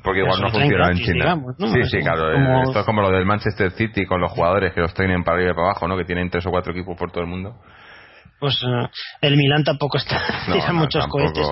Porque 0.02 0.20
igual 0.20 0.40
no 0.40 0.49
funciona 0.49 0.88
en 0.88 0.97
China. 0.97 1.37
Sí, 1.59 1.85
sí, 1.85 1.99
claro. 1.99 2.62
Esto 2.62 2.80
es 2.80 2.87
como 2.87 3.02
lo 3.02 3.11
del 3.11 3.26
Manchester 3.26 3.70
City 3.73 4.06
con 4.06 4.20
los 4.20 4.32
jugadores 4.32 4.73
que 4.73 4.80
los 4.80 4.94
traen 4.94 5.23
para 5.23 5.37
arriba 5.37 5.52
y 5.52 5.54
para 5.54 5.66
abajo, 5.68 5.88
¿no? 5.88 5.99
Que 5.99 6.04
tienen 6.04 6.30
tres 6.30 6.47
o 6.47 6.50
cuatro 6.50 6.73
equipos 6.73 6.97
por 6.97 7.11
todo 7.11 7.23
el 7.23 7.28
mundo 7.28 7.56
pues 8.40 8.61
eh, 8.62 8.88
el 9.20 9.37
Milán 9.37 9.62
tampoco 9.62 9.99
está 9.99 10.20
tira 10.52 10.73
muchos 10.73 11.06
cohetes. 11.06 11.47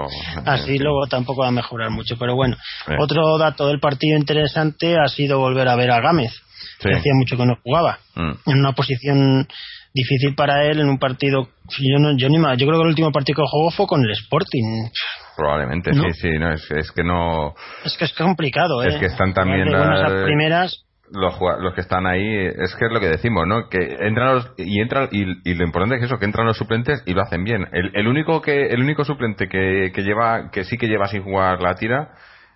Así 0.44 0.78
luego 0.78 1.06
tampoco 1.06 1.42
va 1.42 1.48
a 1.48 1.52
mejorar 1.52 1.90
mucho. 1.90 2.16
Pero 2.18 2.34
bueno 2.34 2.56
otro 2.98 3.38
dato 3.38 3.68
del 3.68 3.78
partido 3.78 4.16
interesante 4.16 4.96
ha 4.98 5.08
sido 5.08 5.38
volver 5.38 5.68
a 5.68 5.76
ver 5.76 5.90
a 5.90 6.00
Gámez. 6.00 6.32
Que 6.80 6.94
hacía 6.94 7.12
mucho 7.14 7.36
que 7.36 7.44
no 7.44 7.56
jugaba. 7.62 7.98
Mm. 8.14 8.32
en 8.46 8.58
una 8.58 8.72
posición 8.72 9.46
difícil 9.94 10.34
para 10.34 10.64
él 10.64 10.80
en 10.80 10.88
un 10.88 10.98
partido 10.98 11.48
yo 11.78 11.98
no 11.98 12.16
yo 12.16 12.28
ni 12.28 12.38
yo 12.38 12.66
creo 12.66 12.78
que 12.78 12.82
el 12.82 12.88
último 12.88 13.10
partido 13.10 13.36
que 13.36 13.50
jugó 13.50 13.70
fue 13.70 13.86
con 13.86 14.04
el 14.04 14.10
Sporting. 14.12 14.88
Probablemente 15.36 15.92
sí 15.92 16.00
sí 16.14 16.30
no 16.38 16.52
es, 16.52 16.92
que 16.92 17.02
no 17.02 17.54
es 17.84 17.96
que 17.96 18.04
es 18.04 18.12
complicado 18.12 18.82
es 18.82 18.94
¿eh? 18.94 18.98
que 19.00 19.06
están 19.06 19.34
también 19.34 19.70
las 19.70 20.22
primeras 20.24 20.87
los, 21.12 21.34
los 21.60 21.74
que 21.74 21.80
están 21.80 22.06
ahí, 22.06 22.46
es 22.46 22.74
que 22.76 22.86
es 22.86 22.92
lo 22.92 23.00
que 23.00 23.08
decimos, 23.08 23.46
¿no? 23.46 23.68
Que 23.68 23.78
entran 24.00 24.34
los, 24.34 24.52
y 24.56 24.80
entran, 24.80 25.08
y, 25.12 25.54
lo 25.54 25.64
importante 25.64 25.96
es 25.96 26.02
eso, 26.04 26.18
que 26.18 26.24
entran 26.24 26.46
los 26.46 26.56
suplentes 26.56 27.02
y 27.06 27.14
lo 27.14 27.22
hacen 27.22 27.44
bien. 27.44 27.66
El, 27.72 27.90
el 27.94 28.08
único 28.08 28.40
que, 28.42 28.68
el 28.68 28.80
único 28.80 29.04
suplente 29.04 29.48
que, 29.48 29.92
que 29.94 30.02
lleva, 30.02 30.50
que 30.50 30.64
sí 30.64 30.76
que 30.76 30.88
lleva 30.88 31.06
sin 31.06 31.22
jugar 31.22 31.60
la 31.60 31.74
tira 31.74 32.10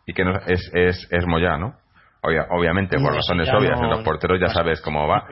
y 0.06 0.12
que 0.12 0.24
no, 0.24 0.32
es, 0.46 0.70
es, 0.74 1.08
es 1.10 1.26
Moyá, 1.26 1.56
¿no? 1.56 1.74
obviamente, 2.50 2.98
por 2.98 3.14
razones 3.14 3.48
obvias, 3.48 3.80
en 3.80 3.90
los 3.90 4.04
porteros 4.04 4.38
ya 4.40 4.48
sabes 4.48 4.80
cómo 4.80 5.08
va, 5.08 5.24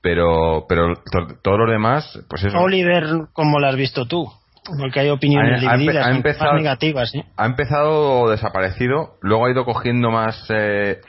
pero, 0.00 0.64
pero 0.68 0.94
todos 1.42 1.58
los 1.58 1.70
demás, 1.70 2.24
pues 2.28 2.44
eso. 2.44 2.58
Oliver, 2.58 3.04
¿cómo 3.32 3.58
lo 3.58 3.66
has 3.66 3.76
visto 3.76 4.06
tú? 4.06 4.30
Porque 4.78 5.00
hay 5.00 5.10
opiniones 5.10 5.60
divididas, 5.60 6.08
empezado, 6.08 6.54
negativas. 6.54 7.12
Ha 7.36 7.46
empezado 7.46 8.30
desaparecido, 8.30 9.14
luego 9.20 9.46
ha 9.46 9.50
ido 9.50 9.64
cogiendo 9.64 10.10
más. 10.10 10.44
Eh, 10.50 11.00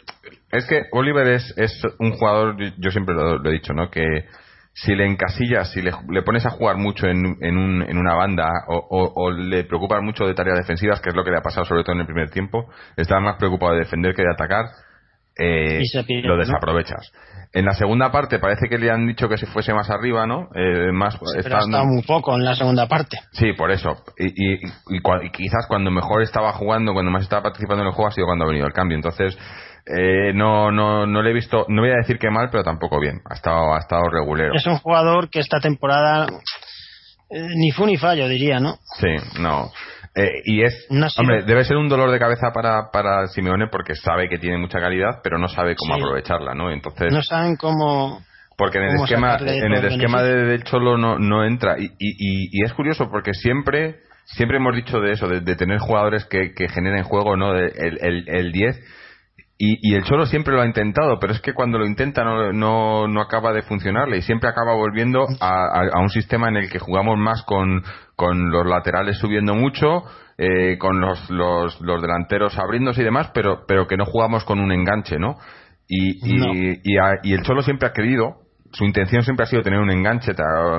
es 0.51 0.65
que 0.65 0.83
Oliver 0.91 1.27
es, 1.27 1.53
es 1.57 1.81
un 1.99 2.11
jugador, 2.11 2.55
yo 2.77 2.91
siempre 2.91 3.15
lo, 3.15 3.43
he 3.43 3.51
dicho, 3.51 3.73
¿no? 3.73 3.89
Que 3.89 4.25
si 4.73 4.95
le 4.95 5.05
encasillas, 5.05 5.71
si 5.71 5.81
le, 5.81 5.91
pones 6.23 6.45
a 6.45 6.51
jugar 6.51 6.77
mucho 6.77 7.07
en, 7.07 7.35
en, 7.41 7.57
un, 7.57 7.81
en 7.81 7.97
una 7.97 8.13
banda 8.13 8.47
o, 8.67 9.11
o, 9.15 9.31
le 9.31 9.63
preocupas 9.63 10.01
mucho 10.03 10.25
de 10.25 10.35
tareas 10.35 10.59
defensivas, 10.59 11.01
que 11.01 11.09
es 11.09 11.15
lo 11.15 11.23
que 11.23 11.31
le 11.31 11.37
ha 11.37 11.41
pasado 11.41 11.65
sobre 11.65 11.83
todo 11.83 11.95
en 11.95 12.01
el 12.01 12.05
primer 12.05 12.29
tiempo, 12.29 12.69
está 12.95 13.19
más 13.19 13.37
preocupado 13.37 13.73
de 13.73 13.79
defender 13.79 14.13
que 14.13 14.21
de 14.21 14.31
atacar, 14.31 14.65
eh, 15.37 15.81
lo 16.23 16.37
desaprovechas. 16.37 17.11
En 17.53 17.65
la 17.65 17.73
segunda 17.73 18.11
parte 18.11 18.39
parece 18.39 18.67
que 18.69 18.77
le 18.77 18.91
han 18.91 19.07
dicho 19.07 19.29
que 19.29 19.37
se 19.37 19.45
fuese 19.45 19.73
más 19.73 19.89
arriba, 19.89 20.27
¿no? 20.27 20.49
Eh, 20.53 20.91
más, 20.91 21.17
pero 21.43 21.57
ha 21.57 21.59
estado 21.59 21.85
muy 21.85 22.03
poco 22.03 22.35
en 22.35 22.43
la 22.43 22.55
segunda 22.55 22.87
parte. 22.87 23.17
Sí, 23.31 23.53
por 23.53 23.71
eso. 23.71 24.03
Y, 24.17 24.25
y, 24.27 24.59
y, 24.89 25.31
quizás 25.31 25.65
cuando 25.67 25.89
mejor 25.89 26.23
estaba 26.23 26.51
jugando, 26.53 26.93
cuando 26.93 27.11
más 27.11 27.23
estaba 27.23 27.43
participando 27.43 27.83
en 27.83 27.87
el 27.87 27.93
juego, 27.93 28.09
ha 28.09 28.11
sido 28.11 28.27
cuando 28.27 28.45
ha 28.45 28.47
venido 28.47 28.67
el 28.67 28.73
cambio. 28.73 28.95
Entonces, 28.95 29.37
eh, 29.95 30.33
no, 30.33 30.71
no, 30.71 31.05
no 31.05 31.21
le 31.21 31.31
he 31.31 31.33
visto, 31.33 31.65
no 31.69 31.81
voy 31.81 31.91
a 31.91 31.97
decir 31.97 32.19
que 32.19 32.29
mal, 32.29 32.49
pero 32.51 32.63
tampoco 32.63 32.99
bien. 32.99 33.21
Ha 33.29 33.35
estado, 33.35 33.73
ha 33.73 33.79
estado 33.79 34.03
regulero. 34.09 34.53
Es 34.53 34.65
un 34.65 34.77
jugador 34.77 35.29
que 35.29 35.39
esta 35.39 35.59
temporada 35.59 36.27
eh, 37.29 37.47
ni 37.55 37.71
fu 37.71 37.85
ni 37.85 37.97
fallo, 37.97 38.27
diría, 38.27 38.59
¿no? 38.59 38.77
Sí, 38.99 39.15
no. 39.39 39.71
Eh, 40.15 40.41
y 40.45 40.63
es, 40.63 40.87
hombre, 41.17 41.43
debe 41.43 41.63
ser 41.63 41.77
un 41.77 41.89
dolor 41.89 42.09
de 42.09 42.17
cabeza 42.17 42.51
para, 42.51 42.89
para 42.91 43.27
Simeone 43.27 43.67
porque 43.67 43.93
sabe 43.95 44.27
que 44.27 44.39
tiene 44.39 44.57
mucha 44.57 44.79
calidad, 44.79 45.19
pero 45.23 45.37
no 45.37 45.47
sabe 45.47 45.75
cómo 45.75 45.93
aprovecharla, 45.93 46.53
¿no? 46.53 46.71
Entonces. 46.71 47.13
No 47.13 47.21
saben 47.21 47.55
cómo. 47.55 48.23
Porque 48.57 48.79
en 48.79 48.85
el 48.85 48.95
esquema, 48.95 49.37
en 49.39 49.73
el 49.73 49.85
esquema 49.85 50.23
de, 50.23 50.45
del 50.45 50.63
Cholo 50.63 50.97
no, 50.97 51.19
no 51.19 51.45
entra. 51.45 51.77
Y, 51.77 51.85
y, 51.99 52.49
y, 52.51 52.65
es 52.65 52.73
curioso 52.73 53.09
porque 53.11 53.33
siempre, 53.33 53.97
siempre 54.25 54.57
hemos 54.57 54.75
dicho 54.75 54.99
de 54.99 55.11
eso, 55.11 55.27
de, 55.27 55.55
tener 55.55 55.77
jugadores 55.77 56.25
que, 56.25 56.55
que 56.55 56.67
generen 56.67 57.03
juego, 57.03 57.37
¿no? 57.37 57.53
De, 57.53 57.67
el, 57.67 57.99
el, 58.01 58.27
el 58.27 58.51
10 58.51 58.75
y, 59.59 59.79
y, 59.81 59.95
el 59.95 60.03
Cholo 60.03 60.27
siempre 60.27 60.53
lo 60.53 60.61
ha 60.61 60.67
intentado, 60.67 61.17
pero 61.19 61.33
es 61.33 61.41
que 61.41 61.53
cuando 61.53 61.79
lo 61.79 61.87
intenta 61.87 62.23
no, 62.23 62.53
no, 62.53 63.07
no 63.07 63.21
acaba 63.21 63.53
de 63.53 63.63
funcionarle 63.63 64.17
y 64.17 64.21
siempre 64.21 64.49
acaba 64.49 64.75
volviendo 64.75 65.25
a, 65.39 65.81
a, 65.93 65.99
un 65.99 66.09
sistema 66.09 66.47
en 66.47 66.57
el 66.57 66.69
que 66.69 66.77
jugamos 66.77 67.17
más 67.17 67.41
con, 67.43 67.83
con 68.15 68.51
los 68.51 68.67
laterales 68.67 69.17
subiendo 69.17 69.55
mucho, 69.55 70.03
eh, 70.37 70.77
con 70.77 71.01
los, 71.01 71.27
los, 71.31 71.81
los, 71.81 72.01
delanteros 72.03 72.55
abriéndose 72.59 73.01
y 73.01 73.05
demás, 73.05 73.31
pero, 73.33 73.63
pero 73.67 73.87
que 73.87 73.97
no 73.97 74.05
jugamos 74.05 74.45
con 74.45 74.59
un 74.59 74.71
enganche, 74.71 75.17
¿no? 75.17 75.37
Y, 75.87 76.19
y, 76.21 76.79
y, 76.83 77.33
el 77.33 77.41
Cholo 77.41 77.63
siempre 77.63 77.87
ha 77.87 77.93
querido, 77.93 78.41
su 78.73 78.85
intención 78.85 79.23
siempre 79.23 79.45
ha 79.45 79.47
sido 79.47 79.63
tener 79.63 79.79
un 79.79 79.89
enganche 79.89 80.33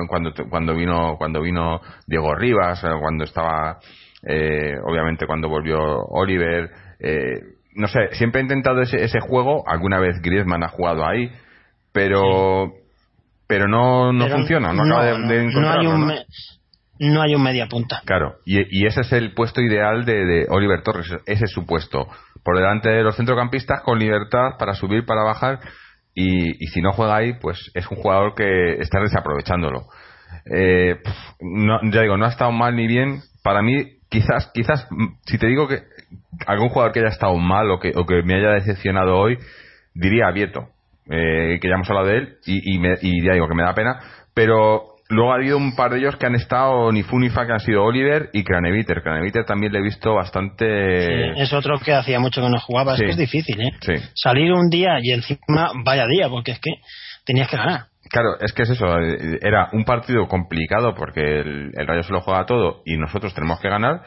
cuando, 0.07 0.31
cuando, 0.49 0.73
vino, 0.73 1.15
cuando 1.17 1.41
vino 1.41 1.81
Diego 2.07 2.33
Rivas, 2.33 2.79
cuando 3.01 3.25
estaba, 3.25 3.79
eh, 4.25 4.75
obviamente 4.85 5.27
cuando 5.27 5.49
volvió 5.49 5.79
Oliver. 5.79 6.69
Eh, 7.01 7.58
no 7.79 7.87
sé, 7.87 8.09
siempre 8.11 8.41
he 8.41 8.43
intentado 8.43 8.81
ese, 8.81 9.03
ese 9.03 9.19
juego. 9.21 9.63
Alguna 9.67 9.99
vez 9.99 10.21
Griezmann 10.21 10.63
ha 10.63 10.67
jugado 10.67 11.07
ahí, 11.07 11.31
pero 11.91 12.73
pero 13.47 13.67
no, 13.67 14.13
no 14.13 14.27
funciona, 14.27 14.73
no, 14.73 14.83
acaba 14.83 15.05
de, 15.05 15.47
no 15.47 15.71
hay 15.71 15.87
un 15.87 16.13
¿no? 16.99 17.21
hay 17.21 17.33
un 17.33 17.41
media 17.41 17.67
punta. 17.67 18.01
Claro, 18.05 18.35
y, 18.45 18.59
y 18.77 18.85
ese 18.85 19.01
es 19.01 19.11
el 19.13 19.33
puesto 19.33 19.61
ideal 19.61 20.05
de, 20.05 20.25
de, 20.25 20.45
Oliver 20.49 20.83
Torres, 20.83 21.07
ese 21.25 21.45
es 21.45 21.51
su 21.51 21.65
puesto. 21.65 22.07
Por 22.43 22.57
delante 22.57 22.89
de 22.89 23.01
los 23.01 23.15
centrocampistas, 23.15 23.81
con 23.81 23.97
libertad 23.97 24.57
para 24.59 24.75
subir, 24.75 25.05
para 25.05 25.23
bajar, 25.23 25.59
y, 26.13 26.63
y 26.63 26.67
si 26.67 26.81
no 26.81 26.91
juega 26.91 27.15
ahí, 27.15 27.33
pues 27.41 27.71
es 27.73 27.89
un 27.89 27.97
jugador 27.97 28.35
que 28.35 28.73
está 28.81 28.99
desaprovechándolo. 28.99 29.87
Eh, 30.45 30.97
no, 31.39 31.79
ya 31.91 32.01
digo, 32.01 32.17
no 32.17 32.25
ha 32.25 32.29
estado 32.29 32.51
mal 32.51 32.75
ni 32.75 32.87
bien. 32.87 33.21
Para 33.41 33.61
mí, 33.61 33.99
quizás, 34.09 34.51
quizás, 34.53 34.87
si 35.25 35.37
te 35.37 35.47
digo 35.47 35.67
que 35.67 35.83
algún 36.45 36.69
jugador 36.69 36.93
que 36.93 36.99
haya 36.99 37.09
estado 37.09 37.35
mal 37.35 37.69
o 37.71 37.79
que, 37.79 37.91
o 37.95 38.05
que 38.05 38.21
me 38.23 38.35
haya 38.35 38.51
decepcionado 38.51 39.17
hoy, 39.17 39.37
diría 39.93 40.27
a 40.27 40.31
Vieto, 40.31 40.69
eh, 41.09 41.59
que 41.61 41.67
ya 41.67 41.75
hemos 41.75 41.89
hablado 41.89 42.07
de 42.07 42.17
él, 42.17 42.37
y, 42.45 42.75
y, 42.75 42.79
me, 42.79 42.95
y, 43.01 43.23
ya 43.23 43.33
digo 43.33 43.47
que 43.47 43.55
me 43.55 43.63
da 43.63 43.73
pena, 43.73 43.99
pero 44.33 44.95
luego 45.09 45.31
ha 45.31 45.35
habido 45.35 45.57
un 45.57 45.75
par 45.75 45.91
de 45.91 45.99
ellos 45.99 46.15
que 46.17 46.27
han 46.27 46.35
estado 46.35 46.91
ni 46.91 47.03
fu 47.03 47.19
ni 47.19 47.29
fa, 47.29 47.45
que 47.45 47.53
han 47.53 47.59
sido 47.59 47.83
Oliver 47.83 48.29
y 48.31 48.43
Craneviter. 48.43 49.01
Craneviter 49.01 49.43
también 49.43 49.73
le 49.73 49.79
he 49.79 49.81
visto 49.81 50.13
bastante. 50.13 51.41
es 51.41 51.51
otro 51.51 51.79
que 51.79 51.93
hacía 51.93 52.19
mucho 52.19 52.41
que 52.41 52.49
no 52.49 52.59
jugaba, 52.59 52.93
es 52.93 53.01
que 53.01 53.09
es 53.09 53.17
difícil, 53.17 53.59
¿eh? 53.59 53.71
Salir 54.13 54.53
un 54.53 54.69
día 54.69 54.99
y 55.01 55.11
encima 55.11 55.71
vaya 55.83 56.05
día, 56.05 56.29
porque 56.29 56.51
es 56.51 56.59
que 56.59 56.71
tenías 57.25 57.49
que 57.49 57.57
ganar. 57.57 57.87
Claro, 58.09 58.39
es 58.39 58.53
que 58.53 58.63
es 58.63 58.69
eso, 58.71 58.85
era 59.41 59.69
un 59.73 59.83
partido 59.83 60.27
complicado 60.27 60.95
porque 60.95 61.41
el, 61.41 61.71
el 61.75 61.87
Rayo 61.87 62.01
se 62.01 62.11
lo 62.11 62.21
juega 62.21 62.45
todo 62.45 62.81
y 62.85 62.97
nosotros 62.97 63.35
tenemos 63.35 63.59
que 63.59 63.69
ganar, 63.69 64.01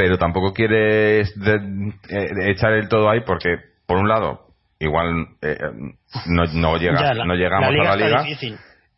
pero 0.00 0.16
tampoco 0.16 0.54
quieres 0.54 1.30
echar 2.46 2.72
el 2.72 2.88
todo 2.88 3.10
ahí 3.10 3.20
porque, 3.20 3.56
por 3.86 3.98
un 3.98 4.08
lado, 4.08 4.46
igual 4.78 5.26
eh, 5.42 5.58
no, 6.24 6.44
no, 6.54 6.78
llega, 6.78 7.12
no 7.12 7.34
llegamos 7.34 7.68
a 7.68 7.84
la 7.84 7.96
liga 7.96 8.24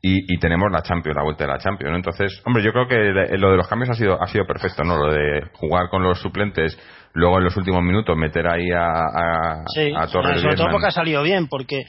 y, 0.01 0.33
y, 0.33 0.39
tenemos 0.39 0.71
la 0.71 0.83
Champions, 0.83 1.17
la 1.17 1.25
vuelta 1.25 1.45
de 1.45 1.51
la 1.51 1.59
Champions. 1.59 1.97
Entonces, 1.97 2.41
hombre, 2.45 2.63
yo 2.63 2.73
creo 2.73 2.87
que 2.87 3.37
lo 3.37 3.51
de 3.51 3.57
los 3.57 3.67
cambios 3.67 3.91
ha 3.91 3.95
sido, 3.95 4.23
ha 4.23 4.29
sido 4.29 4.47
perfecto, 4.47 4.85
¿no? 4.85 4.97
Lo 4.97 5.13
de 5.13 5.43
jugar 5.55 5.89
con 5.91 6.05
los 6.05 6.21
suplentes, 6.21 6.79
luego 7.15 7.39
en 7.39 7.45
los 7.45 7.57
últimos 7.57 7.83
minutos 7.83 8.17
meter 8.17 8.47
ahí 8.47 8.71
a, 8.71 8.87
a, 8.87 9.65
sí, 9.75 9.93
a 9.97 10.07
Torres. 10.07 10.41
Sobre 10.41 10.55
todo 10.55 10.71
porque 10.71 10.87
ha 10.87 10.93
salido 10.93 11.25
bien, 11.25 11.49
porque 11.49 11.83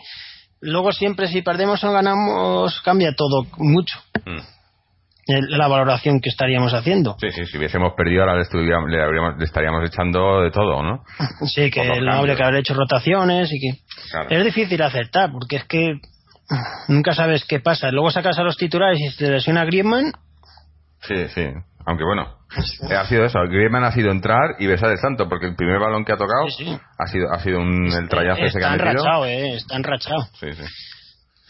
luego 0.60 0.91
siempre 0.91 1.27
si 1.27 1.43
perdemos 1.43 1.84
o 1.84 1.91
ganamos 1.91 2.82
cambia 2.82 3.13
todo 3.15 3.46
mucho. 3.60 4.00
Mm. 4.25 4.39
La 5.27 5.68
valoración 5.68 6.20
que 6.20 6.30
estaríamos 6.30 6.74
haciendo. 6.74 7.15
Sí, 7.20 7.30
sí, 7.32 7.46
si 7.46 7.58
hubiésemos 7.58 7.94
perdido 7.94 8.24
ahora 8.24 8.36
le, 8.36 9.44
estaríamos 9.44 9.88
echando 9.88 10.42
de 10.42 10.51
todo, 10.51 10.84
¿no? 10.84 11.03
Sí, 11.46 11.72
que 11.72 12.01
no 12.01 12.13
habría 12.13 12.36
que 12.36 12.44
haber 12.44 12.60
hecho 12.60 12.74
rotaciones 12.74 13.50
y 13.51 13.60
que... 13.60 13.80
Es 14.30 14.44
difícil 14.44 14.82
aceptar, 14.82 15.32
porque 15.32 15.58
es 15.58 15.63
que 15.65 16.00
nunca 16.88 17.13
sabes 17.13 17.46
qué 17.46 17.60
pasa. 17.60 17.89
Luego 17.92 18.12
sacas 18.12 18.38
a 18.38 18.44
los 18.44 18.58
titulares 18.58 19.00
y 19.00 19.10
se 19.12 19.32
lesiona 19.32 19.65
Griezmann. 19.65 20.12
Sí, 21.01 21.27
sí. 21.34 21.48
Aunque 21.86 22.03
bueno, 22.06 22.38
ha 22.96 23.06
sido 23.06 23.25
eso. 23.25 23.39
Griezmann 23.48 23.84
ha 23.84 23.92
sido 23.92 24.12
entrar 24.12 24.56
y 24.60 24.68
besar 24.68 24.89
el 24.89 24.98
santo, 24.98 25.27
porque 25.27 25.48
el 25.48 25.56
primer 25.56 25.80
balón 25.80 26.06
que 26.06 26.13
ha 26.13 26.18
tocado 26.18 26.46
ha 26.98 27.08
sido 27.08 27.32
ha 27.32 27.39
sido 27.39 27.60
un, 27.60 27.92
el 27.92 28.10
trayazo 28.10 28.44
ese 28.44 28.60
que 28.60 28.65
ha 28.65 28.72
metido. 28.72 28.89
Enrachado, 28.89 29.25
eh, 29.25 29.56
está 29.56 29.75
enrachado. 29.75 30.24
Sí, 30.39 30.51
sí 30.53 30.63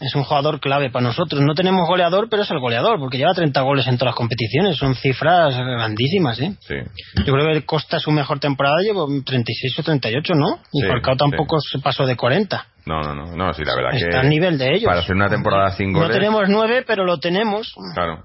es 0.00 0.14
un 0.14 0.24
jugador 0.24 0.60
clave 0.60 0.90
para 0.90 1.04
nosotros. 1.04 1.40
No 1.40 1.54
tenemos 1.54 1.86
goleador, 1.86 2.28
pero 2.28 2.42
es 2.42 2.50
el 2.50 2.58
goleador, 2.58 2.98
porque 2.98 3.16
lleva 3.16 3.32
30 3.32 3.60
goles 3.60 3.86
en 3.86 3.96
todas 3.96 4.10
las 4.12 4.16
competiciones. 4.16 4.76
Son 4.76 4.94
cifras 4.96 5.56
grandísimas, 5.56 6.40
¿eh? 6.40 6.56
Sí. 6.60 6.74
Yo 7.24 7.32
creo 7.32 7.52
que 7.52 7.64
Costa 7.64 8.00
su 8.00 8.10
mejor 8.10 8.40
temporada 8.40 8.76
llevo 8.82 9.06
36 9.06 9.78
o 9.78 9.82
38, 9.82 10.34
¿no? 10.34 10.58
Y 10.72 10.82
sí, 10.82 10.88
tampoco 11.16 11.60
se 11.60 11.78
pasó 11.78 12.06
de 12.06 12.16
40. 12.16 12.66
No, 12.86 13.00
no, 13.00 13.14
no, 13.14 13.36
no, 13.36 13.52
sí, 13.54 13.64
la 13.64 13.74
verdad 13.76 13.94
Está 13.94 14.20
al 14.20 14.28
nivel 14.28 14.58
de 14.58 14.74
ellos. 14.74 14.84
Para 14.84 15.00
hacer 15.00 15.14
una 15.14 15.30
temporada 15.30 15.70
sin 15.70 15.92
goles. 15.92 16.08
No 16.08 16.14
tenemos 16.14 16.48
9, 16.48 16.84
pero 16.86 17.04
lo 17.04 17.18
tenemos. 17.18 17.74
Claro. 17.94 18.24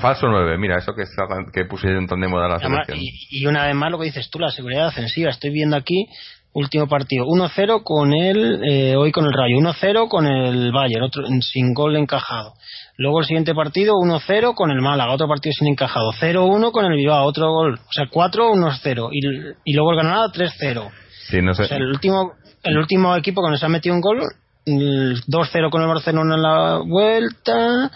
falso 0.00 0.28
9, 0.28 0.58
mira, 0.58 0.78
eso 0.78 0.92
que, 0.94 1.02
está, 1.02 1.24
que 1.52 1.64
tan 2.06 2.20
de 2.20 2.28
moda 2.28 2.46
la 2.46 2.58
selección. 2.58 2.98
Y, 3.00 3.10
y, 3.30 3.46
una 3.46 3.66
vez 3.66 3.74
más 3.74 3.90
lo 3.90 3.98
que 3.98 4.04
dices 4.04 4.28
tú, 4.30 4.38
la 4.38 4.50
seguridad 4.50 4.86
defensiva. 4.86 5.30
Estoy 5.30 5.50
viendo 5.50 5.76
aquí 5.76 6.06
último 6.54 6.88
partido. 6.88 7.26
1-0 7.26 7.82
con 7.82 8.14
el 8.14 8.60
eh, 8.64 8.96
hoy 8.96 9.12
con 9.12 9.26
el 9.26 9.32
Rayo. 9.32 9.58
1-0 9.58 10.08
con 10.08 10.26
el 10.26 10.72
Bayern 10.72 11.04
otro 11.04 11.24
sin 11.40 11.74
gol 11.74 11.96
encajado. 11.96 12.54
Luego 12.96 13.20
el 13.20 13.26
siguiente 13.26 13.54
partido 13.54 13.94
1-0 13.94 14.54
con 14.54 14.70
el 14.70 14.80
Málaga 14.80 15.12
otro 15.12 15.28
partido 15.28 15.52
sin 15.52 15.68
encajado. 15.68 16.12
0-1 16.12 16.70
con 16.70 16.84
el 16.86 16.96
Bilbao 16.96 17.26
otro 17.26 17.50
gol. 17.50 17.74
O 17.74 17.92
sea 17.92 18.06
4-1-0 18.06 19.08
y, 19.12 19.70
y 19.70 19.74
luego 19.74 19.90
el 19.90 19.98
Granada 19.98 20.28
3-0 20.32 20.90
sí, 21.28 21.42
no 21.42 21.54
sé. 21.54 21.64
o 21.64 21.66
sea, 21.66 21.76
el 21.76 21.86
último 21.86 22.32
el 22.62 22.78
último 22.78 23.14
equipo 23.16 23.42
que 23.44 23.50
nos 23.50 23.62
ha 23.62 23.68
metido 23.68 23.94
un 23.94 24.00
gol 24.00 24.22
2-0 24.64 25.70
con 25.70 25.82
el 25.82 25.88
Barcelona 25.88 26.36
en 26.36 26.42
la 26.42 26.78
vuelta. 26.78 27.90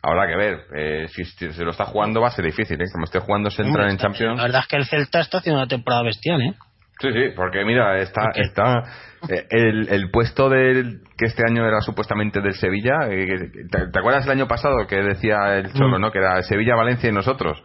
Habrá 0.04 0.28
que 0.28 0.36
ver. 0.36 0.60
Eh, 0.76 1.08
si, 1.10 1.24
se 1.26 1.64
lo 1.64 1.72
está 1.72 1.86
jugando 1.86 2.22
va 2.22 2.30
a 2.30 2.32
ser 2.32 2.46
difícil, 2.46 2.82
¿eh? 2.82 2.86
Como 2.92 3.06
esté 3.06 3.20
jugando 3.20 3.50
se 3.52 3.62
entra 3.62 3.90
en 3.90 3.98
Champions. 3.98 4.38
La 4.38 4.44
verdad 4.44 4.62
es 4.62 4.68
que 4.68 4.76
el 4.78 4.86
Celta 4.86 5.20
está 5.20 5.38
haciendo 5.38 5.60
una 5.60 5.68
temporada 5.68 6.04
bestial, 6.04 6.42
¿eh? 6.42 6.54
Sí, 7.00 7.12
sí, 7.12 7.34
porque 7.36 7.66
mira, 7.66 7.98
está, 7.98 8.30
está 8.36 8.84
eh, 9.28 9.48
el, 9.50 9.90
el, 9.90 10.12
puesto 10.12 10.50
del 10.50 11.02
que 11.18 11.26
este 11.26 11.42
año 11.48 11.68
era 11.68 11.82
supuestamente 11.82 12.42
del 12.42 12.54
Sevilla. 12.54 13.08
Eh, 13.10 13.28
¿te, 13.72 14.00
acuerdas 14.00 14.26
el 14.26 14.32
año 14.32 14.48
pasado 14.48 14.86
que 14.88 14.98
decía 14.98 15.58
el 15.58 15.74
Cholo, 15.74 15.98
mm. 15.98 16.02
no? 16.02 16.12
Que 16.12 16.20
era 16.20 16.42
Sevilla, 16.44 16.76
Valencia 16.76 17.10
y 17.10 17.14
nosotros. 17.14 17.62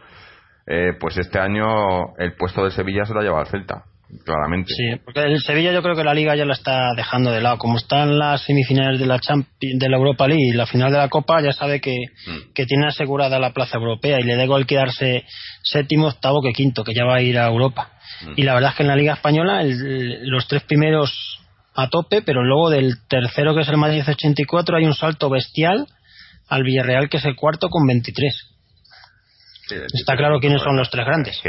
Eh, 0.65 0.93
pues 0.99 1.17
este 1.17 1.39
año 1.39 2.15
el 2.17 2.35
puesto 2.35 2.63
del 2.63 2.71
Sevilla 2.71 3.05
se 3.05 3.13
lo 3.13 3.19
ha 3.19 3.23
llevado 3.23 3.41
al 3.41 3.47
Celta 3.47 3.85
claramente. 4.23 4.73
Sí, 4.73 5.01
porque 5.03 5.21
el 5.21 5.39
Sevilla 5.39 5.71
yo 5.71 5.81
creo 5.81 5.95
que 5.95 6.03
la 6.03 6.13
Liga 6.13 6.35
ya 6.35 6.45
la 6.45 6.53
está 6.53 6.93
dejando 6.95 7.31
de 7.31 7.41
lado. 7.41 7.57
Como 7.57 7.77
están 7.77 8.17
las 8.17 8.41
semifinales 8.43 8.99
de 8.99 9.05
la 9.05 9.19
de 9.59 9.89
la 9.89 9.97
Europa 9.97 10.27
League 10.27 10.49
y 10.53 10.55
la 10.55 10.65
final 10.65 10.91
de 10.91 10.97
la 10.97 11.09
Copa, 11.09 11.41
ya 11.41 11.51
sabe 11.51 11.81
que, 11.81 11.95
mm. 12.25 12.53
que 12.53 12.65
tiene 12.65 12.87
asegurada 12.87 13.39
la 13.39 13.53
plaza 13.53 13.77
europea 13.77 14.19
y 14.19 14.23
le 14.23 14.35
da 14.35 14.43
igual 14.43 14.65
quedarse 14.65 15.25
séptimo, 15.63 16.07
octavo 16.07 16.41
que 16.41 16.53
quinto, 16.53 16.83
que 16.83 16.93
ya 16.93 17.05
va 17.05 17.15
a 17.15 17.21
ir 17.21 17.37
a 17.37 17.47
Europa. 17.47 17.91
Mm. 18.21 18.33
Y 18.37 18.43
la 18.43 18.53
verdad 18.53 18.71
es 18.71 18.77
que 18.77 18.83
en 18.83 18.89
la 18.89 18.95
Liga 18.95 19.13
Española 19.13 19.63
los 19.63 20.47
tres 20.47 20.63
primeros 20.63 21.39
a 21.75 21.89
tope, 21.89 22.21
pero 22.23 22.43
luego 22.43 22.69
del 22.69 22.95
tercero 23.07 23.53
que 23.53 23.61
es 23.61 23.69
el 23.69 23.77
Madrid 23.77 24.03
84 24.07 24.77
hay 24.77 24.85
un 24.85 24.95
salto 24.95 25.29
bestial 25.29 25.85
al 26.47 26.63
Villarreal 26.63 27.09
que 27.09 27.17
es 27.17 27.25
el 27.25 27.35
cuarto 27.35 27.69
con 27.69 27.85
23. 27.85 28.56
Está 29.69 30.15
claro 30.15 30.39
quiénes 30.39 30.61
son 30.61 30.77
los 30.77 30.89
tres 30.89 31.05
grandes. 31.05 31.41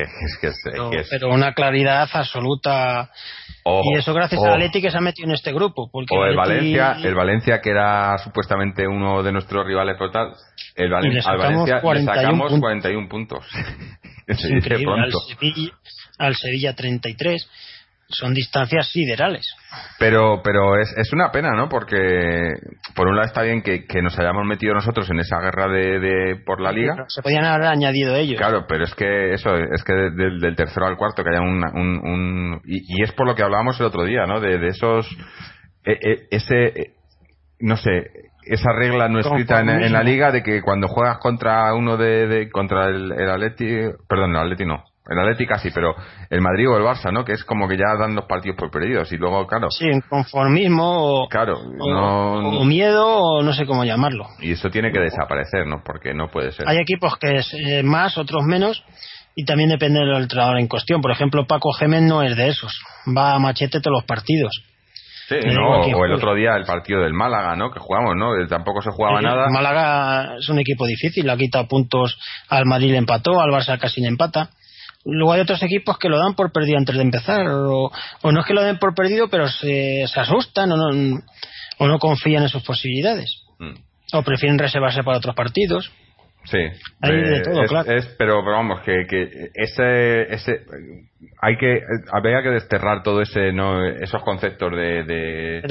pero, 1.10 1.32
una 1.32 1.52
claridad 1.52 2.08
absoluta. 2.12 3.10
y 3.64 3.98
eso 3.98 4.12
gracias 4.14 4.42
a 4.42 4.52
Atleti 4.54 4.80
que 4.80 4.90
se 4.90 4.98
ha 4.98 5.00
metido 5.00 5.28
en 5.28 5.34
este 5.34 5.52
grupo. 5.52 5.88
Porque 5.90 6.16
o 6.16 6.24
el 6.24 6.36
Valencia, 6.36 6.96
el 7.02 7.14
Valencia 7.14 7.60
que 7.60 7.70
era 7.70 8.18
supuestamente 8.18 8.86
uno 8.86 9.22
de 9.22 9.32
nuestros 9.32 9.66
rivales 9.66 9.96
total. 9.98 10.32
El 10.74 10.92
al 10.94 11.38
Valencia 11.38 11.80
41 11.80 11.92
le 11.94 12.22
sacamos 12.22 12.60
41 12.60 13.08
puntos. 13.08 13.44
Al, 14.28 14.36
Sevilla, 15.26 15.72
al 16.18 16.34
Sevilla 16.36 16.74
33 16.74 17.48
son 18.08 18.32
distancias 18.32 18.90
siderales. 18.90 19.54
Pero, 19.98 20.40
pero 20.42 20.80
es, 20.80 20.92
es 20.96 21.12
una 21.12 21.30
pena, 21.30 21.50
¿no? 21.54 21.68
Porque 21.68 22.54
por 22.94 23.06
un 23.06 23.16
lado 23.16 23.26
está 23.28 23.42
bien 23.42 23.62
que, 23.62 23.84
que 23.84 24.00
nos 24.00 24.18
hayamos 24.18 24.46
metido 24.46 24.74
nosotros 24.74 25.08
en 25.10 25.20
esa 25.20 25.38
guerra 25.40 25.68
de, 25.68 26.00
de 26.00 26.36
por 26.44 26.60
la 26.60 26.72
liga. 26.72 27.04
Se 27.08 27.22
podían 27.22 27.44
haber 27.44 27.66
añadido 27.66 28.16
ellos. 28.16 28.38
Claro, 28.38 28.64
pero 28.66 28.84
es 28.84 28.94
que 28.94 29.34
eso, 29.34 29.54
es 29.56 29.84
que 29.84 29.92
del 29.92 30.56
tercero 30.56 30.86
al 30.86 30.96
cuarto 30.96 31.22
que 31.22 31.30
haya 31.30 31.42
un, 31.42 31.62
un, 31.64 32.60
y, 32.64 33.02
es 33.02 33.12
por 33.12 33.26
lo 33.26 33.34
que 33.34 33.42
hablábamos 33.42 33.78
el 33.78 33.86
otro 33.86 34.04
día, 34.04 34.26
¿no? 34.26 34.40
De, 34.40 34.58
de 34.58 34.68
esos, 34.68 35.06
e, 35.84 35.92
e, 35.92 36.26
ese, 36.30 36.94
no 37.60 37.76
sé, 37.76 38.10
esa 38.44 38.72
regla 38.72 39.08
no 39.08 39.18
escrita 39.18 39.60
en, 39.60 39.68
en, 39.68 39.92
la 39.92 40.02
liga 40.02 40.32
de 40.32 40.42
que 40.42 40.62
cuando 40.62 40.88
juegas 40.88 41.18
contra 41.18 41.74
uno 41.74 41.98
de, 41.98 42.26
de 42.26 42.50
contra 42.50 42.88
el, 42.88 43.12
el 43.12 43.30
Atleti, 43.30 43.66
perdón, 44.08 44.30
el 44.30 44.42
Atleti 44.42 44.64
no, 44.64 44.84
el 45.08 45.18
Atlético 45.18 45.56
sí, 45.58 45.70
pero 45.74 45.94
el 46.28 46.40
Madrid 46.40 46.68
o 46.68 46.76
el 46.76 46.82
Barça, 46.82 47.12
¿no? 47.12 47.24
Que 47.24 47.32
es 47.32 47.44
como 47.44 47.66
que 47.66 47.76
ya 47.76 47.96
dan 47.98 48.14
los 48.14 48.26
partidos 48.26 48.56
por 48.58 48.70
perdidos 48.70 49.10
y 49.12 49.16
luego, 49.16 49.46
claro. 49.46 49.70
Sí, 49.70 49.86
en 49.86 50.00
conformismo 50.02 51.22
o, 51.22 51.28
claro, 51.28 51.58
o, 51.58 52.64
miedo 52.64 53.06
o 53.06 53.42
no 53.42 53.52
sé 53.52 53.64
cómo 53.66 53.84
llamarlo. 53.84 54.26
Y 54.40 54.52
eso 54.52 54.68
tiene 54.70 54.92
que 54.92 55.00
desaparecer, 55.00 55.66
¿no? 55.66 55.82
Porque 55.84 56.12
no 56.12 56.28
puede 56.30 56.52
ser. 56.52 56.68
Hay 56.68 56.78
equipos 56.78 57.16
que 57.16 57.36
es 57.36 57.54
eh, 57.54 57.82
más, 57.82 58.18
otros 58.18 58.42
menos 58.44 58.84
y 59.34 59.44
también 59.44 59.70
depende 59.70 60.00
del 60.00 60.22
entrenador 60.22 60.58
en 60.58 60.68
cuestión. 60.68 61.00
Por 61.00 61.12
ejemplo, 61.12 61.46
Paco 61.46 61.72
Gémez 61.72 62.02
no 62.02 62.22
es 62.22 62.36
de 62.36 62.48
esos. 62.48 62.78
Va 63.16 63.34
a 63.34 63.38
machete 63.38 63.80
todos 63.80 63.98
los 63.98 64.04
partidos. 64.04 64.52
Sí, 65.28 65.36
no, 65.44 65.80
o 65.80 66.04
el 66.06 66.12
otro 66.12 66.34
día 66.34 66.56
el 66.56 66.64
partido 66.64 67.02
del 67.02 67.12
Málaga, 67.12 67.54
¿no? 67.54 67.70
Que 67.70 67.78
jugamos, 67.80 68.16
¿no? 68.16 68.30
Tampoco 68.48 68.80
se 68.80 68.90
jugaba 68.90 69.20
nada. 69.20 69.48
Málaga 69.50 70.36
es 70.38 70.48
un 70.48 70.58
equipo 70.58 70.86
difícil, 70.86 71.28
ha 71.28 71.36
quitado 71.36 71.68
puntos 71.68 72.18
al 72.48 72.64
Madrid, 72.64 72.92
le 72.92 72.96
empató, 72.96 73.38
al 73.38 73.50
Barça 73.50 73.78
casi 73.78 74.00
le 74.00 74.08
empata. 74.08 74.48
Luego 75.10 75.32
hay 75.32 75.40
otros 75.40 75.62
equipos 75.62 75.98
que 75.98 76.08
lo 76.08 76.18
dan 76.18 76.34
por 76.34 76.52
perdido 76.52 76.76
antes 76.76 76.94
de 76.94 77.02
empezar, 77.02 77.46
o, 77.48 77.90
no 78.22 78.40
es 78.40 78.46
que 78.46 78.54
lo 78.54 78.62
den 78.62 78.78
por 78.78 78.94
perdido, 78.94 79.28
pero 79.28 79.48
se, 79.48 80.04
asustan 80.04 80.70
o 80.72 80.76
no, 80.76 81.18
o 81.78 81.88
no 81.88 81.98
confían 81.98 82.42
en 82.42 82.50
sus 82.50 82.62
posibilidades. 82.62 83.44
Mm. 83.58 83.74
O 84.12 84.22
prefieren 84.22 84.58
reservarse 84.58 85.02
para 85.02 85.18
otros 85.18 85.34
partidos. 85.34 85.90
Sí, 86.44 86.58
hay 87.02 87.12
de 87.12 87.40
todo, 87.42 87.62
claro. 87.64 87.90
pero, 88.16 88.42
vamos, 88.42 88.80
que, 88.82 89.06
que 89.06 89.50
ese, 89.54 90.22
ese, 90.32 90.60
hay 91.42 91.58
que 91.58 91.80
habría 92.10 92.42
que 92.42 92.50
desterrar 92.50 93.02
todo 93.02 93.20
ese 93.20 93.52
no 93.52 93.84
esos 93.84 94.22
conceptos 94.22 94.70
de 94.70 95.04
de, 95.04 95.58
eh, 95.58 95.62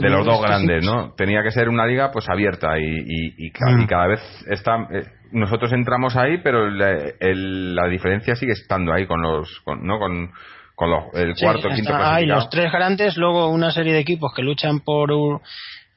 de 0.00 0.10
los 0.10 0.24
dos 0.24 0.40
grandes 0.40 0.84
no 0.84 1.14
tenía 1.14 1.42
que 1.42 1.50
ser 1.50 1.68
una 1.68 1.86
liga 1.86 2.12
pues 2.12 2.28
abierta 2.28 2.78
y, 2.78 2.84
y, 2.84 3.46
y, 3.46 3.50
mm. 3.50 3.86
cada 3.86 4.06
vez 4.06 4.20
está 4.48 4.86
eh, 4.92 5.02
nosotros 5.32 5.72
entramos 5.72 6.16
ahí 6.16 6.38
pero 6.42 6.70
la 6.70 7.88
diferencia 7.88 8.36
sigue 8.36 8.52
estando 8.52 8.92
ahí 8.92 9.06
con 9.06 9.20
los 9.22 9.60
con, 9.64 9.86
no 9.86 9.98
con 9.98 10.30
con 10.74 10.90
los, 10.90 11.04
el 11.14 11.34
cuarto 11.34 11.68
quinto 11.68 11.94
hay 11.94 12.26
los 12.26 12.48
tres 12.48 12.72
grandes 12.72 13.16
luego 13.16 13.48
una 13.48 13.70
serie 13.70 13.92
de 13.92 14.00
equipos 14.00 14.32
que 14.34 14.42
luchan 14.42 14.80
por 14.80 15.10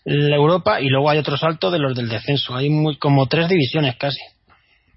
la 0.05 0.35
Europa 0.35 0.79
y 0.79 0.87
luego 0.87 1.09
hay 1.09 1.17
otro 1.17 1.35
salto 1.35 1.71
de 1.71 1.79
los 1.79 1.95
del 1.95 2.07
descenso. 2.07 2.55
Hay 2.55 2.69
muy, 2.69 2.97
como 2.97 3.25
tres 3.25 3.49
divisiones 3.49 3.97
casi. 3.97 4.21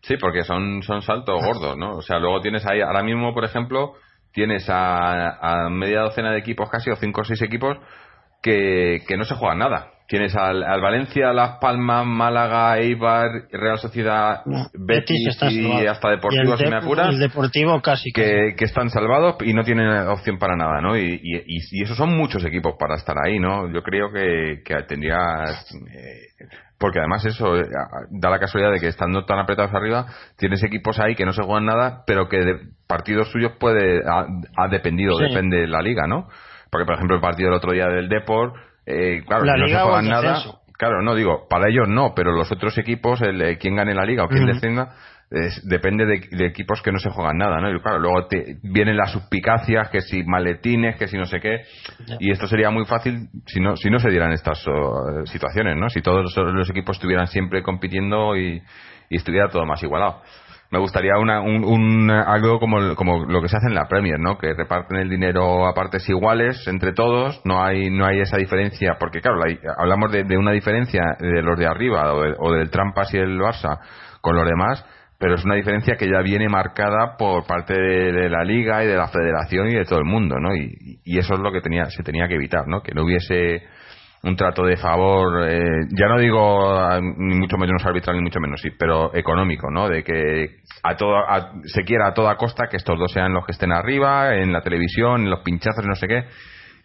Sí, 0.02 0.16
porque 0.18 0.44
son, 0.44 0.82
son 0.82 1.02
saltos 1.02 1.42
gordos, 1.42 1.76
¿no? 1.76 1.96
O 1.96 2.02
sea, 2.02 2.18
luego 2.18 2.40
tienes 2.40 2.64
ahí, 2.66 2.80
ahora 2.80 3.02
mismo, 3.02 3.34
por 3.34 3.44
ejemplo, 3.44 3.94
tienes 4.32 4.66
a, 4.68 5.68
media 5.70 6.00
docena 6.02 6.30
de 6.30 6.38
equipos 6.38 6.70
casi, 6.70 6.90
o 6.90 6.96
cinco 6.96 7.22
o 7.22 7.24
seis 7.24 7.42
equipos, 7.42 7.78
que, 8.42 9.00
que 9.08 9.16
no 9.16 9.24
se 9.24 9.34
juegan 9.34 9.58
nada. 9.58 9.90
Tienes 10.08 10.34
al, 10.36 10.62
Valencia, 10.80 11.34
Las 11.34 11.58
Palmas, 11.58 12.06
Málaga, 12.06 12.78
Eibar, 12.78 13.28
Real 13.52 13.76
Sociedad, 13.76 14.40
Betis, 14.72 15.36
y 15.50 15.86
hasta 15.86 16.08
Deportivo, 16.08 16.56
si 16.56 16.64
me 16.64 16.76
apuras. 16.76 17.10
El 17.10 17.18
Deportivo 17.18 17.82
casi. 17.82 18.10
Que, 18.10 18.54
que, 18.56 18.64
están 18.64 18.88
salvados 18.88 19.36
y 19.44 19.52
no 19.52 19.64
tienen 19.64 19.86
opción 20.08 20.38
para 20.38 20.56
nada, 20.56 20.80
¿no? 20.80 20.96
Y, 20.96 21.20
y, 21.22 21.42
y, 21.44 21.82
esos 21.82 21.98
son 21.98 22.16
muchos 22.16 22.42
equipos 22.46 22.76
para 22.78 22.94
estar 22.94 23.16
ahí, 23.22 23.38
¿no? 23.38 23.70
Yo 23.70 23.82
creo 23.82 24.10
que, 24.10 24.62
que 24.64 24.82
tendría... 24.84 25.18
Eh, 25.44 26.46
porque 26.78 27.00
además 27.00 27.26
eso 27.26 27.58
eh, 27.58 27.66
da 28.10 28.30
la 28.30 28.38
casualidad 28.38 28.72
de 28.72 28.80
que 28.80 28.86
estando 28.86 29.26
tan 29.26 29.38
apretados 29.38 29.74
arriba 29.74 30.06
tienes 30.36 30.62
equipos 30.62 30.98
ahí 31.00 31.16
que 31.16 31.26
no 31.26 31.32
se 31.32 31.42
juegan 31.42 31.66
nada 31.66 32.04
pero 32.06 32.28
que 32.28 32.38
de 32.38 32.54
partidos 32.86 33.32
suyos 33.32 33.54
puede 33.58 34.00
ha, 34.06 34.68
dependido 34.68 35.18
depende 35.18 35.56
de 35.56 35.66
la 35.66 35.82
liga 35.82 36.06
no 36.06 36.28
porque 36.70 36.86
por 36.86 36.94
ejemplo 36.94 37.16
el 37.16 37.20
partido 37.20 37.48
del 37.48 37.58
otro 37.58 37.72
día 37.72 37.88
del 37.88 38.08
Deport 38.08 38.54
eh, 38.88 39.22
claro 39.26 39.44
no 39.44 39.68
se 39.68 40.08
nada 40.08 40.42
claro 40.76 41.02
no 41.02 41.14
digo 41.14 41.46
para 41.48 41.68
ellos 41.68 41.88
no 41.88 42.14
pero 42.14 42.32
los 42.32 42.50
otros 42.50 42.78
equipos 42.78 43.20
el, 43.22 43.40
eh, 43.42 43.58
quien 43.58 43.76
gane 43.76 43.94
la 43.94 44.04
liga 44.04 44.24
o 44.24 44.28
quien 44.28 44.46
descienda 44.46 44.94
depende 45.64 46.06
de, 46.06 46.46
equipos 46.46 46.80
que 46.80 46.90
no 46.90 46.98
se 46.98 47.10
juegan 47.10 47.36
nada, 47.36 47.60
¿no? 47.60 47.70
Y 47.70 47.78
claro, 47.80 47.98
luego 47.98 48.26
te, 48.28 48.56
vienen 48.62 48.96
las 48.96 49.12
suspicacias, 49.12 49.90
que 49.90 50.00
si 50.00 50.24
maletines, 50.24 50.96
que 50.96 51.06
si 51.06 51.18
no 51.18 51.26
sé 51.26 51.38
qué, 51.38 51.64
y 52.18 52.30
esto 52.30 52.46
sería 52.46 52.70
muy 52.70 52.86
fácil 52.86 53.28
si 53.46 53.60
no, 53.60 53.76
si 53.76 53.90
no 53.90 53.98
se 53.98 54.08
dieran 54.08 54.32
estas 54.32 54.64
situaciones, 55.26 55.76
¿no? 55.76 55.90
Si 55.90 56.00
todos 56.00 56.34
los, 56.34 56.70
equipos 56.70 56.96
estuvieran 56.96 57.26
siempre 57.26 57.62
compitiendo 57.62 58.36
y, 58.36 58.62
estuviera 59.10 59.48
todo 59.48 59.66
más 59.66 59.82
igualado. 59.82 60.22
Me 60.70 60.78
gustaría 60.78 61.16
una, 61.18 61.40
un, 61.40 62.10
algo 62.10 62.58
como, 62.58 62.78
lo 62.80 63.40
que 63.40 63.48
se 63.48 63.56
hace 63.56 63.68
en 63.68 63.74
la 63.74 63.88
Premier, 63.88 64.20
¿no? 64.20 64.36
Que 64.36 64.52
reparten 64.52 64.98
el 64.98 65.08
dinero 65.08 65.66
a 65.66 65.72
partes 65.72 66.06
iguales 66.08 66.66
entre 66.68 66.92
todos, 66.92 67.40
no 67.44 67.62
hay, 67.62 67.90
no 67.90 68.04
hay 68.04 68.20
esa 68.20 68.36
diferencia, 68.36 68.96
porque 69.00 69.20
claro, 69.20 69.40
hablamos 69.78 70.12
de, 70.12 70.36
una 70.36 70.52
diferencia 70.52 71.16
de 71.18 71.42
los 71.42 71.58
de 71.58 71.66
arriba 71.66 72.12
o, 72.12 72.48
o 72.48 72.52
del 72.52 72.70
Trampas 72.70 73.14
y 73.14 73.16
el 73.16 73.38
Barça 73.38 73.78
con 74.20 74.36
los 74.36 74.46
demás, 74.46 74.84
pero 75.18 75.34
es 75.34 75.44
una 75.44 75.56
diferencia 75.56 75.96
que 75.96 76.08
ya 76.08 76.22
viene 76.22 76.48
marcada 76.48 77.16
por 77.18 77.44
parte 77.44 77.74
de, 77.74 78.28
la 78.30 78.44
liga 78.44 78.84
y 78.84 78.86
de 78.86 78.96
la 78.96 79.08
federación 79.08 79.68
y 79.68 79.74
de 79.74 79.84
todo 79.84 79.98
el 79.98 80.04
mundo, 80.04 80.36
¿no? 80.38 80.54
Y, 80.54 81.00
eso 81.18 81.34
es 81.34 81.40
lo 81.40 81.50
que 81.50 81.60
tenía, 81.60 81.86
se 81.86 82.04
tenía 82.04 82.28
que 82.28 82.36
evitar, 82.36 82.68
¿no? 82.68 82.82
Que 82.82 82.92
no 82.94 83.04
hubiese 83.04 83.64
un 84.22 84.36
trato 84.36 84.64
de 84.64 84.76
favor, 84.76 85.48
eh, 85.48 85.60
ya 85.90 86.08
no 86.08 86.18
digo 86.18 87.00
ni 87.18 87.36
mucho 87.36 87.56
menos 87.56 87.84
arbitral 87.84 88.16
ni 88.16 88.22
mucho 88.22 88.40
menos, 88.40 88.60
sí, 88.60 88.70
pero 88.76 89.14
económico, 89.14 89.70
¿no? 89.70 89.88
De 89.88 90.02
que 90.02 90.58
a 90.82 90.96
todo, 90.96 91.16
se 91.64 91.84
quiera 91.84 92.08
a 92.08 92.14
toda 92.14 92.36
costa 92.36 92.68
que 92.68 92.76
estos 92.76 92.98
dos 92.98 93.12
sean 93.12 93.32
los 93.32 93.46
que 93.46 93.52
estén 93.52 93.72
arriba, 93.72 94.34
en 94.34 94.52
la 94.52 94.60
televisión, 94.60 95.22
en 95.22 95.30
los 95.30 95.40
pinchazos, 95.40 95.84
no 95.84 95.94
sé 95.94 96.08
qué 96.08 96.24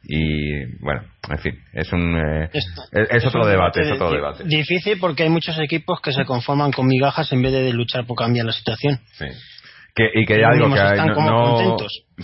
y 0.05 0.65
bueno 0.81 1.01
en 1.29 1.37
fin 1.37 1.63
es 1.71 1.91
un 1.93 2.17
eh, 2.17 2.49
es, 2.51 3.25
otro 3.25 3.45
debate 3.47 3.83
es 3.83 3.91
otro 3.93 4.11
debate 4.11 4.43
difícil 4.43 4.99
porque 4.99 5.23
hay 5.23 5.29
muchos 5.29 5.57
equipos 5.59 6.01
que 6.01 6.11
se 6.11 6.25
conforman 6.25 6.71
con 6.71 6.87
migajas 6.87 7.31
en 7.31 7.41
vez 7.41 7.53
de 7.53 7.71
luchar 7.71 8.05
por 8.05 8.17
cambiar 8.17 8.45
la 8.45 8.51
situación 8.51 8.99
sí. 9.13 9.25
Que, 9.95 10.09
y 10.13 10.25
que 10.25 10.39
ya 10.39 10.51
digo 10.51 10.69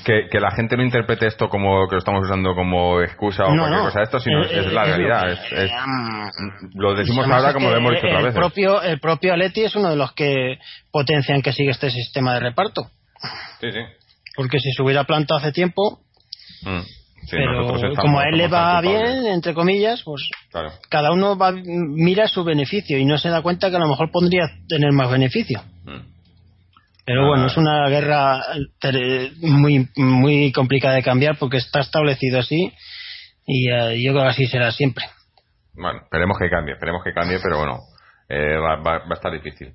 que, 0.04 0.28
que, 0.30 0.40
la 0.40 0.52
gente 0.52 0.76
no 0.76 0.84
interprete 0.84 1.28
esto 1.28 1.50
como 1.50 1.88
que 1.88 1.96
lo 1.96 2.00
estamos 2.00 2.26
usando 2.26 2.56
como 2.56 3.02
excusa 3.02 3.46
o 3.46 3.56
cualquier 3.56 3.82
cosa. 3.82 4.02
Esto 4.02 4.20
sino 4.20 4.44
es, 4.44 4.52
es 4.52 4.74
la 4.74 4.86
realidad 4.86 5.32
es, 5.32 5.72
lo 6.74 6.96
decimos 6.96 7.28
ahora 7.30 7.54
como 7.54 7.70
lo 7.70 7.78
hemos 7.78 7.92
dicho 7.94 8.08
otra 8.08 8.22
vez. 8.22 8.28
el 8.28 8.34
propio 8.34 8.82
el 8.82 9.00
propio 9.00 9.34
Aleti 9.34 9.64
es 9.64 9.76
uno 9.76 9.90
de 9.90 9.96
los 9.96 10.14
que 10.14 10.58
potencian 10.92 11.42
que 11.42 11.54
siga 11.54 11.72
este 11.72 11.92
sistema 11.92 12.34
de 12.34 12.40
reparto. 12.40 12.84
Sí 13.62 13.72
sí. 13.72 13.80
Porque 14.36 14.60
si 14.60 14.72
se 14.72 14.82
hubiera 14.82 15.04
plantado 15.04 15.40
hace 15.40 15.52
tiempo 15.52 16.00
mm 16.64 17.00
pero 17.30 17.96
como 17.98 18.20
a 18.20 18.24
él 18.24 18.38
le 18.38 18.48
va 18.48 18.80
bien, 18.82 19.28
entre 19.28 19.54
comillas, 19.54 20.02
pues 20.04 20.30
cada 20.90 21.12
uno 21.12 21.38
va, 21.38 21.52
mira 21.52 22.28
su 22.28 22.44
beneficio 22.44 22.98
y 22.98 23.06
no 23.06 23.18
se 23.18 23.30
da 23.30 23.42
cuenta 23.42 23.70
que 23.70 23.76
a 23.76 23.80
lo 23.80 23.88
mejor 23.88 24.12
podría 24.12 24.50
tener 24.68 24.92
más 24.92 25.12
beneficio. 25.12 25.62
Mm. 25.86 26.19
Pero 27.10 27.26
bueno, 27.26 27.46
ah. 27.46 27.48
es 27.48 27.58
una 27.58 27.90
guerra 27.90 28.40
muy, 29.42 29.90
muy 29.96 30.52
complicada 30.52 30.94
de 30.94 31.02
cambiar 31.02 31.38
porque 31.40 31.58
está 31.58 31.80
establecido 31.80 32.38
así 32.38 32.72
y 33.48 33.72
eh, 33.72 34.00
yo 34.00 34.12
creo 34.12 34.26
que 34.26 34.30
así 34.30 34.46
será 34.46 34.72
siempre. 34.72 35.06
Bueno, 35.74 36.02
esperemos 36.04 36.38
que 36.38 36.52
cambie, 36.52 36.76
esperemos 36.76 37.04
que 37.04 37.12
cambie, 37.12 37.40
pero 37.42 37.58
bueno, 37.58 37.80
eh, 38.30 38.58
va, 38.58 38.98
a 38.98 39.14
estar 39.16 39.32
difícil. 39.32 39.74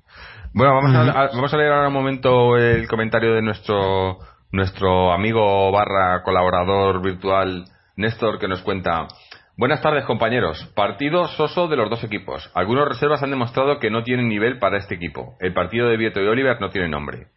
Bueno, 0.53 0.75
vamos, 0.75 0.95
a, 0.95 1.27
vamos 1.35 1.53
a 1.53 1.57
leer 1.57 1.73
ahora 1.73 1.89
un 1.89 1.93
momento 1.93 2.55
el 2.55 2.87
comentario 2.87 3.33
de 3.33 3.41
nuestro 3.41 4.19
nuestro 4.53 5.11
amigo 5.11 5.69
barra 5.73 6.23
colaborador 6.23 7.01
virtual 7.03 7.65
Néstor 7.97 8.39
que 8.39 8.47
nos 8.47 8.61
cuenta 8.61 9.09
Buenas 9.57 9.81
tardes 9.81 10.03
compañeros. 10.03 10.69
Partido 10.75 11.29
soso 11.29 11.69
de 11.69 11.77
los 11.77 11.89
dos 11.89 12.03
equipos. 12.03 12.51
Algunos 12.53 12.89
reservas 12.89 13.23
han 13.23 13.29
demostrado 13.29 13.79
que 13.79 13.89
no 13.89 14.03
tienen 14.03 14.27
nivel 14.27 14.59
para 14.59 14.77
este 14.77 14.95
equipo. 14.95 15.37
El 15.39 15.53
partido 15.53 15.87
de 15.87 15.95
Vieto 15.95 16.21
y 16.21 16.27
Oliver 16.27 16.59
no 16.59 16.71
tiene 16.71 16.89
nombre. 16.89 17.27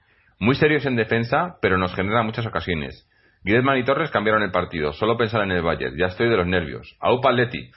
Muy 0.40 0.56
serios 0.56 0.84
en 0.84 0.96
defensa, 0.96 1.58
pero 1.62 1.78
nos 1.78 1.94
genera 1.94 2.24
muchas 2.24 2.44
ocasiones. 2.44 3.08
Griezmann 3.44 3.78
y 3.78 3.84
Torres 3.84 4.10
cambiaron 4.10 4.42
el 4.42 4.50
partido. 4.50 4.92
Solo 4.94 5.16
pensar 5.16 5.42
en 5.42 5.52
el 5.52 5.62
Bayern. 5.62 5.96
Ya 5.96 6.06
estoy 6.06 6.28
de 6.28 6.36
los 6.36 6.46
nervios. 6.48 6.96
Aupa 6.98 7.30
Leti. 7.30 7.70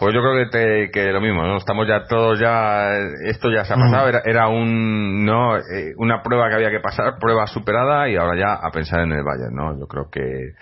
Pues 0.00 0.14
yo 0.14 0.22
creo 0.22 0.50
que, 0.50 0.90
que 0.90 1.12
lo 1.12 1.20
mismo, 1.20 1.42
¿no? 1.42 1.58
Estamos 1.58 1.86
ya 1.86 2.04
todos 2.04 2.40
ya, 2.40 2.88
esto 3.26 3.50
ya 3.50 3.64
se 3.64 3.74
ha 3.74 3.76
pasado, 3.76 4.08
era, 4.08 4.22
era 4.24 4.48
un, 4.48 5.24
no, 5.24 5.56
eh, 5.56 5.94
una 5.96 6.22
prueba 6.22 6.48
que 6.48 6.54
había 6.54 6.70
que 6.70 6.80
pasar, 6.80 7.18
prueba 7.18 7.46
superada 7.46 8.08
y 8.08 8.16
ahora 8.16 8.38
ya 8.38 8.54
a 8.54 8.70
pensar 8.70 9.00
en 9.00 9.12
el 9.12 9.24
Bayern, 9.24 9.54
¿no? 9.54 9.78
Yo 9.78 9.86
creo 9.86 10.10
que 10.10 10.52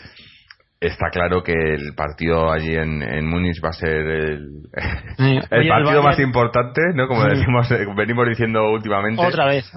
está 0.87 1.11
claro 1.11 1.43
que 1.43 1.53
el 1.53 1.95
partido 1.95 2.51
allí 2.51 2.75
en, 2.75 3.03
en 3.03 3.27
Múnich 3.27 3.63
va 3.65 3.71
a 3.71 3.73
ser 3.73 3.91
el, 3.91 4.49
el 5.51 5.69
partido 5.69 6.03
más 6.03 6.19
importante, 6.21 6.81
¿no? 6.95 7.07
Como 7.09 7.25
decimos, 7.25 7.71
eh, 7.71 7.87
venimos 7.97 8.29
diciendo 8.29 8.71
últimamente. 8.71 9.25
Otra 9.25 9.47
vez. 9.47 9.71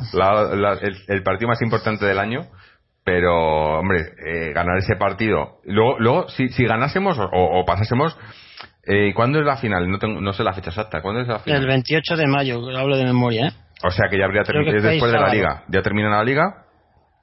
el, 1.07 1.23
partido 1.23 1.47
más 1.47 1.61
importante 1.61 2.05
del 2.05 2.19
año 2.19 2.41
pero 3.03 3.79
hombre 3.79 4.01
eh, 4.25 4.51
ganar 4.53 4.77
ese 4.79 4.97
partido 4.97 5.61
luego 5.63 5.97
luego 5.97 6.27
si, 6.27 6.49
si 6.49 6.65
ganásemos 6.65 7.17
o 7.17 7.63
pasásemos 7.65 8.17
eh, 8.87 9.13
¿Cuándo 9.13 9.39
es 9.39 9.45
la 9.45 9.57
final? 9.57 9.89
No, 9.89 9.99
tengo, 9.99 10.21
no 10.21 10.31
sé 10.31 10.43
la 10.43 10.53
fecha 10.53 10.69
exacta. 10.69 11.01
¿Cuándo 11.01 11.19
es 11.21 11.27
la 11.27 11.39
final? 11.39 11.61
El 11.61 11.67
28 11.67 12.15
de 12.15 12.25
mayo, 12.25 12.61
hablo 12.77 12.95
de 12.95 13.03
memoria. 13.03 13.47
¿eh? 13.47 13.51
O 13.83 13.91
sea 13.91 14.07
que 14.09 14.17
ya 14.17 14.25
habría 14.25 14.43
terminado 14.43 14.81
después 14.81 15.11
de 15.11 15.19
la 15.19 15.33
liga. 15.33 15.63
¿Ya 15.67 15.81
termina 15.81 16.09
la 16.09 16.23
liga? 16.23 16.63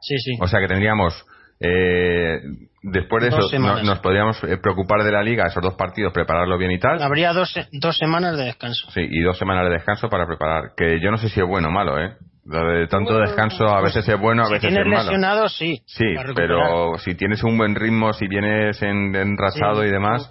Sí, 0.00 0.18
sí. 0.18 0.32
O 0.40 0.46
sea 0.46 0.60
que 0.60 0.68
tendríamos. 0.68 1.24
Eh, 1.60 2.40
después 2.82 3.22
de 3.22 3.28
eso, 3.28 3.58
nos 3.58 3.98
podríamos 4.00 4.42
eh, 4.44 4.58
preocupar 4.58 5.02
de 5.02 5.12
la 5.12 5.22
liga, 5.22 5.46
esos 5.46 5.62
dos 5.62 5.74
partidos, 5.74 6.12
prepararlo 6.12 6.58
bien 6.58 6.72
y 6.72 6.78
tal. 6.78 7.02
Habría 7.02 7.32
dos, 7.32 7.54
dos 7.72 7.96
semanas 7.96 8.36
de 8.36 8.44
descanso. 8.44 8.90
Sí, 8.90 9.00
y 9.08 9.20
dos 9.20 9.38
semanas 9.38 9.64
de 9.68 9.74
descanso 9.74 10.08
para 10.08 10.26
preparar. 10.26 10.72
Que 10.76 11.00
yo 11.00 11.10
no 11.10 11.16
sé 11.16 11.28
si 11.28 11.40
es 11.40 11.46
bueno 11.46 11.68
o 11.68 11.72
malo, 11.72 11.98
¿eh? 11.98 12.16
de 12.44 12.86
tanto 12.88 13.18
descanso 13.18 13.66
a 13.66 13.80
veces 13.80 14.06
es 14.06 14.20
bueno, 14.20 14.44
a 14.44 14.50
veces 14.50 14.70
es 14.70 14.86
malo. 14.86 15.04
lesionado, 15.04 15.48
sí. 15.48 15.82
Sí, 15.86 16.04
pero 16.34 16.98
si 16.98 17.14
tienes 17.14 17.42
un 17.42 17.56
buen 17.56 17.74
ritmo, 17.74 18.12
si 18.12 18.28
vienes 18.28 18.82
en, 18.82 19.14
enrasado 19.14 19.84
y 19.84 19.90
demás, 19.90 20.30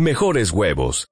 mejores 0.00 0.50
huevos. 0.50 1.06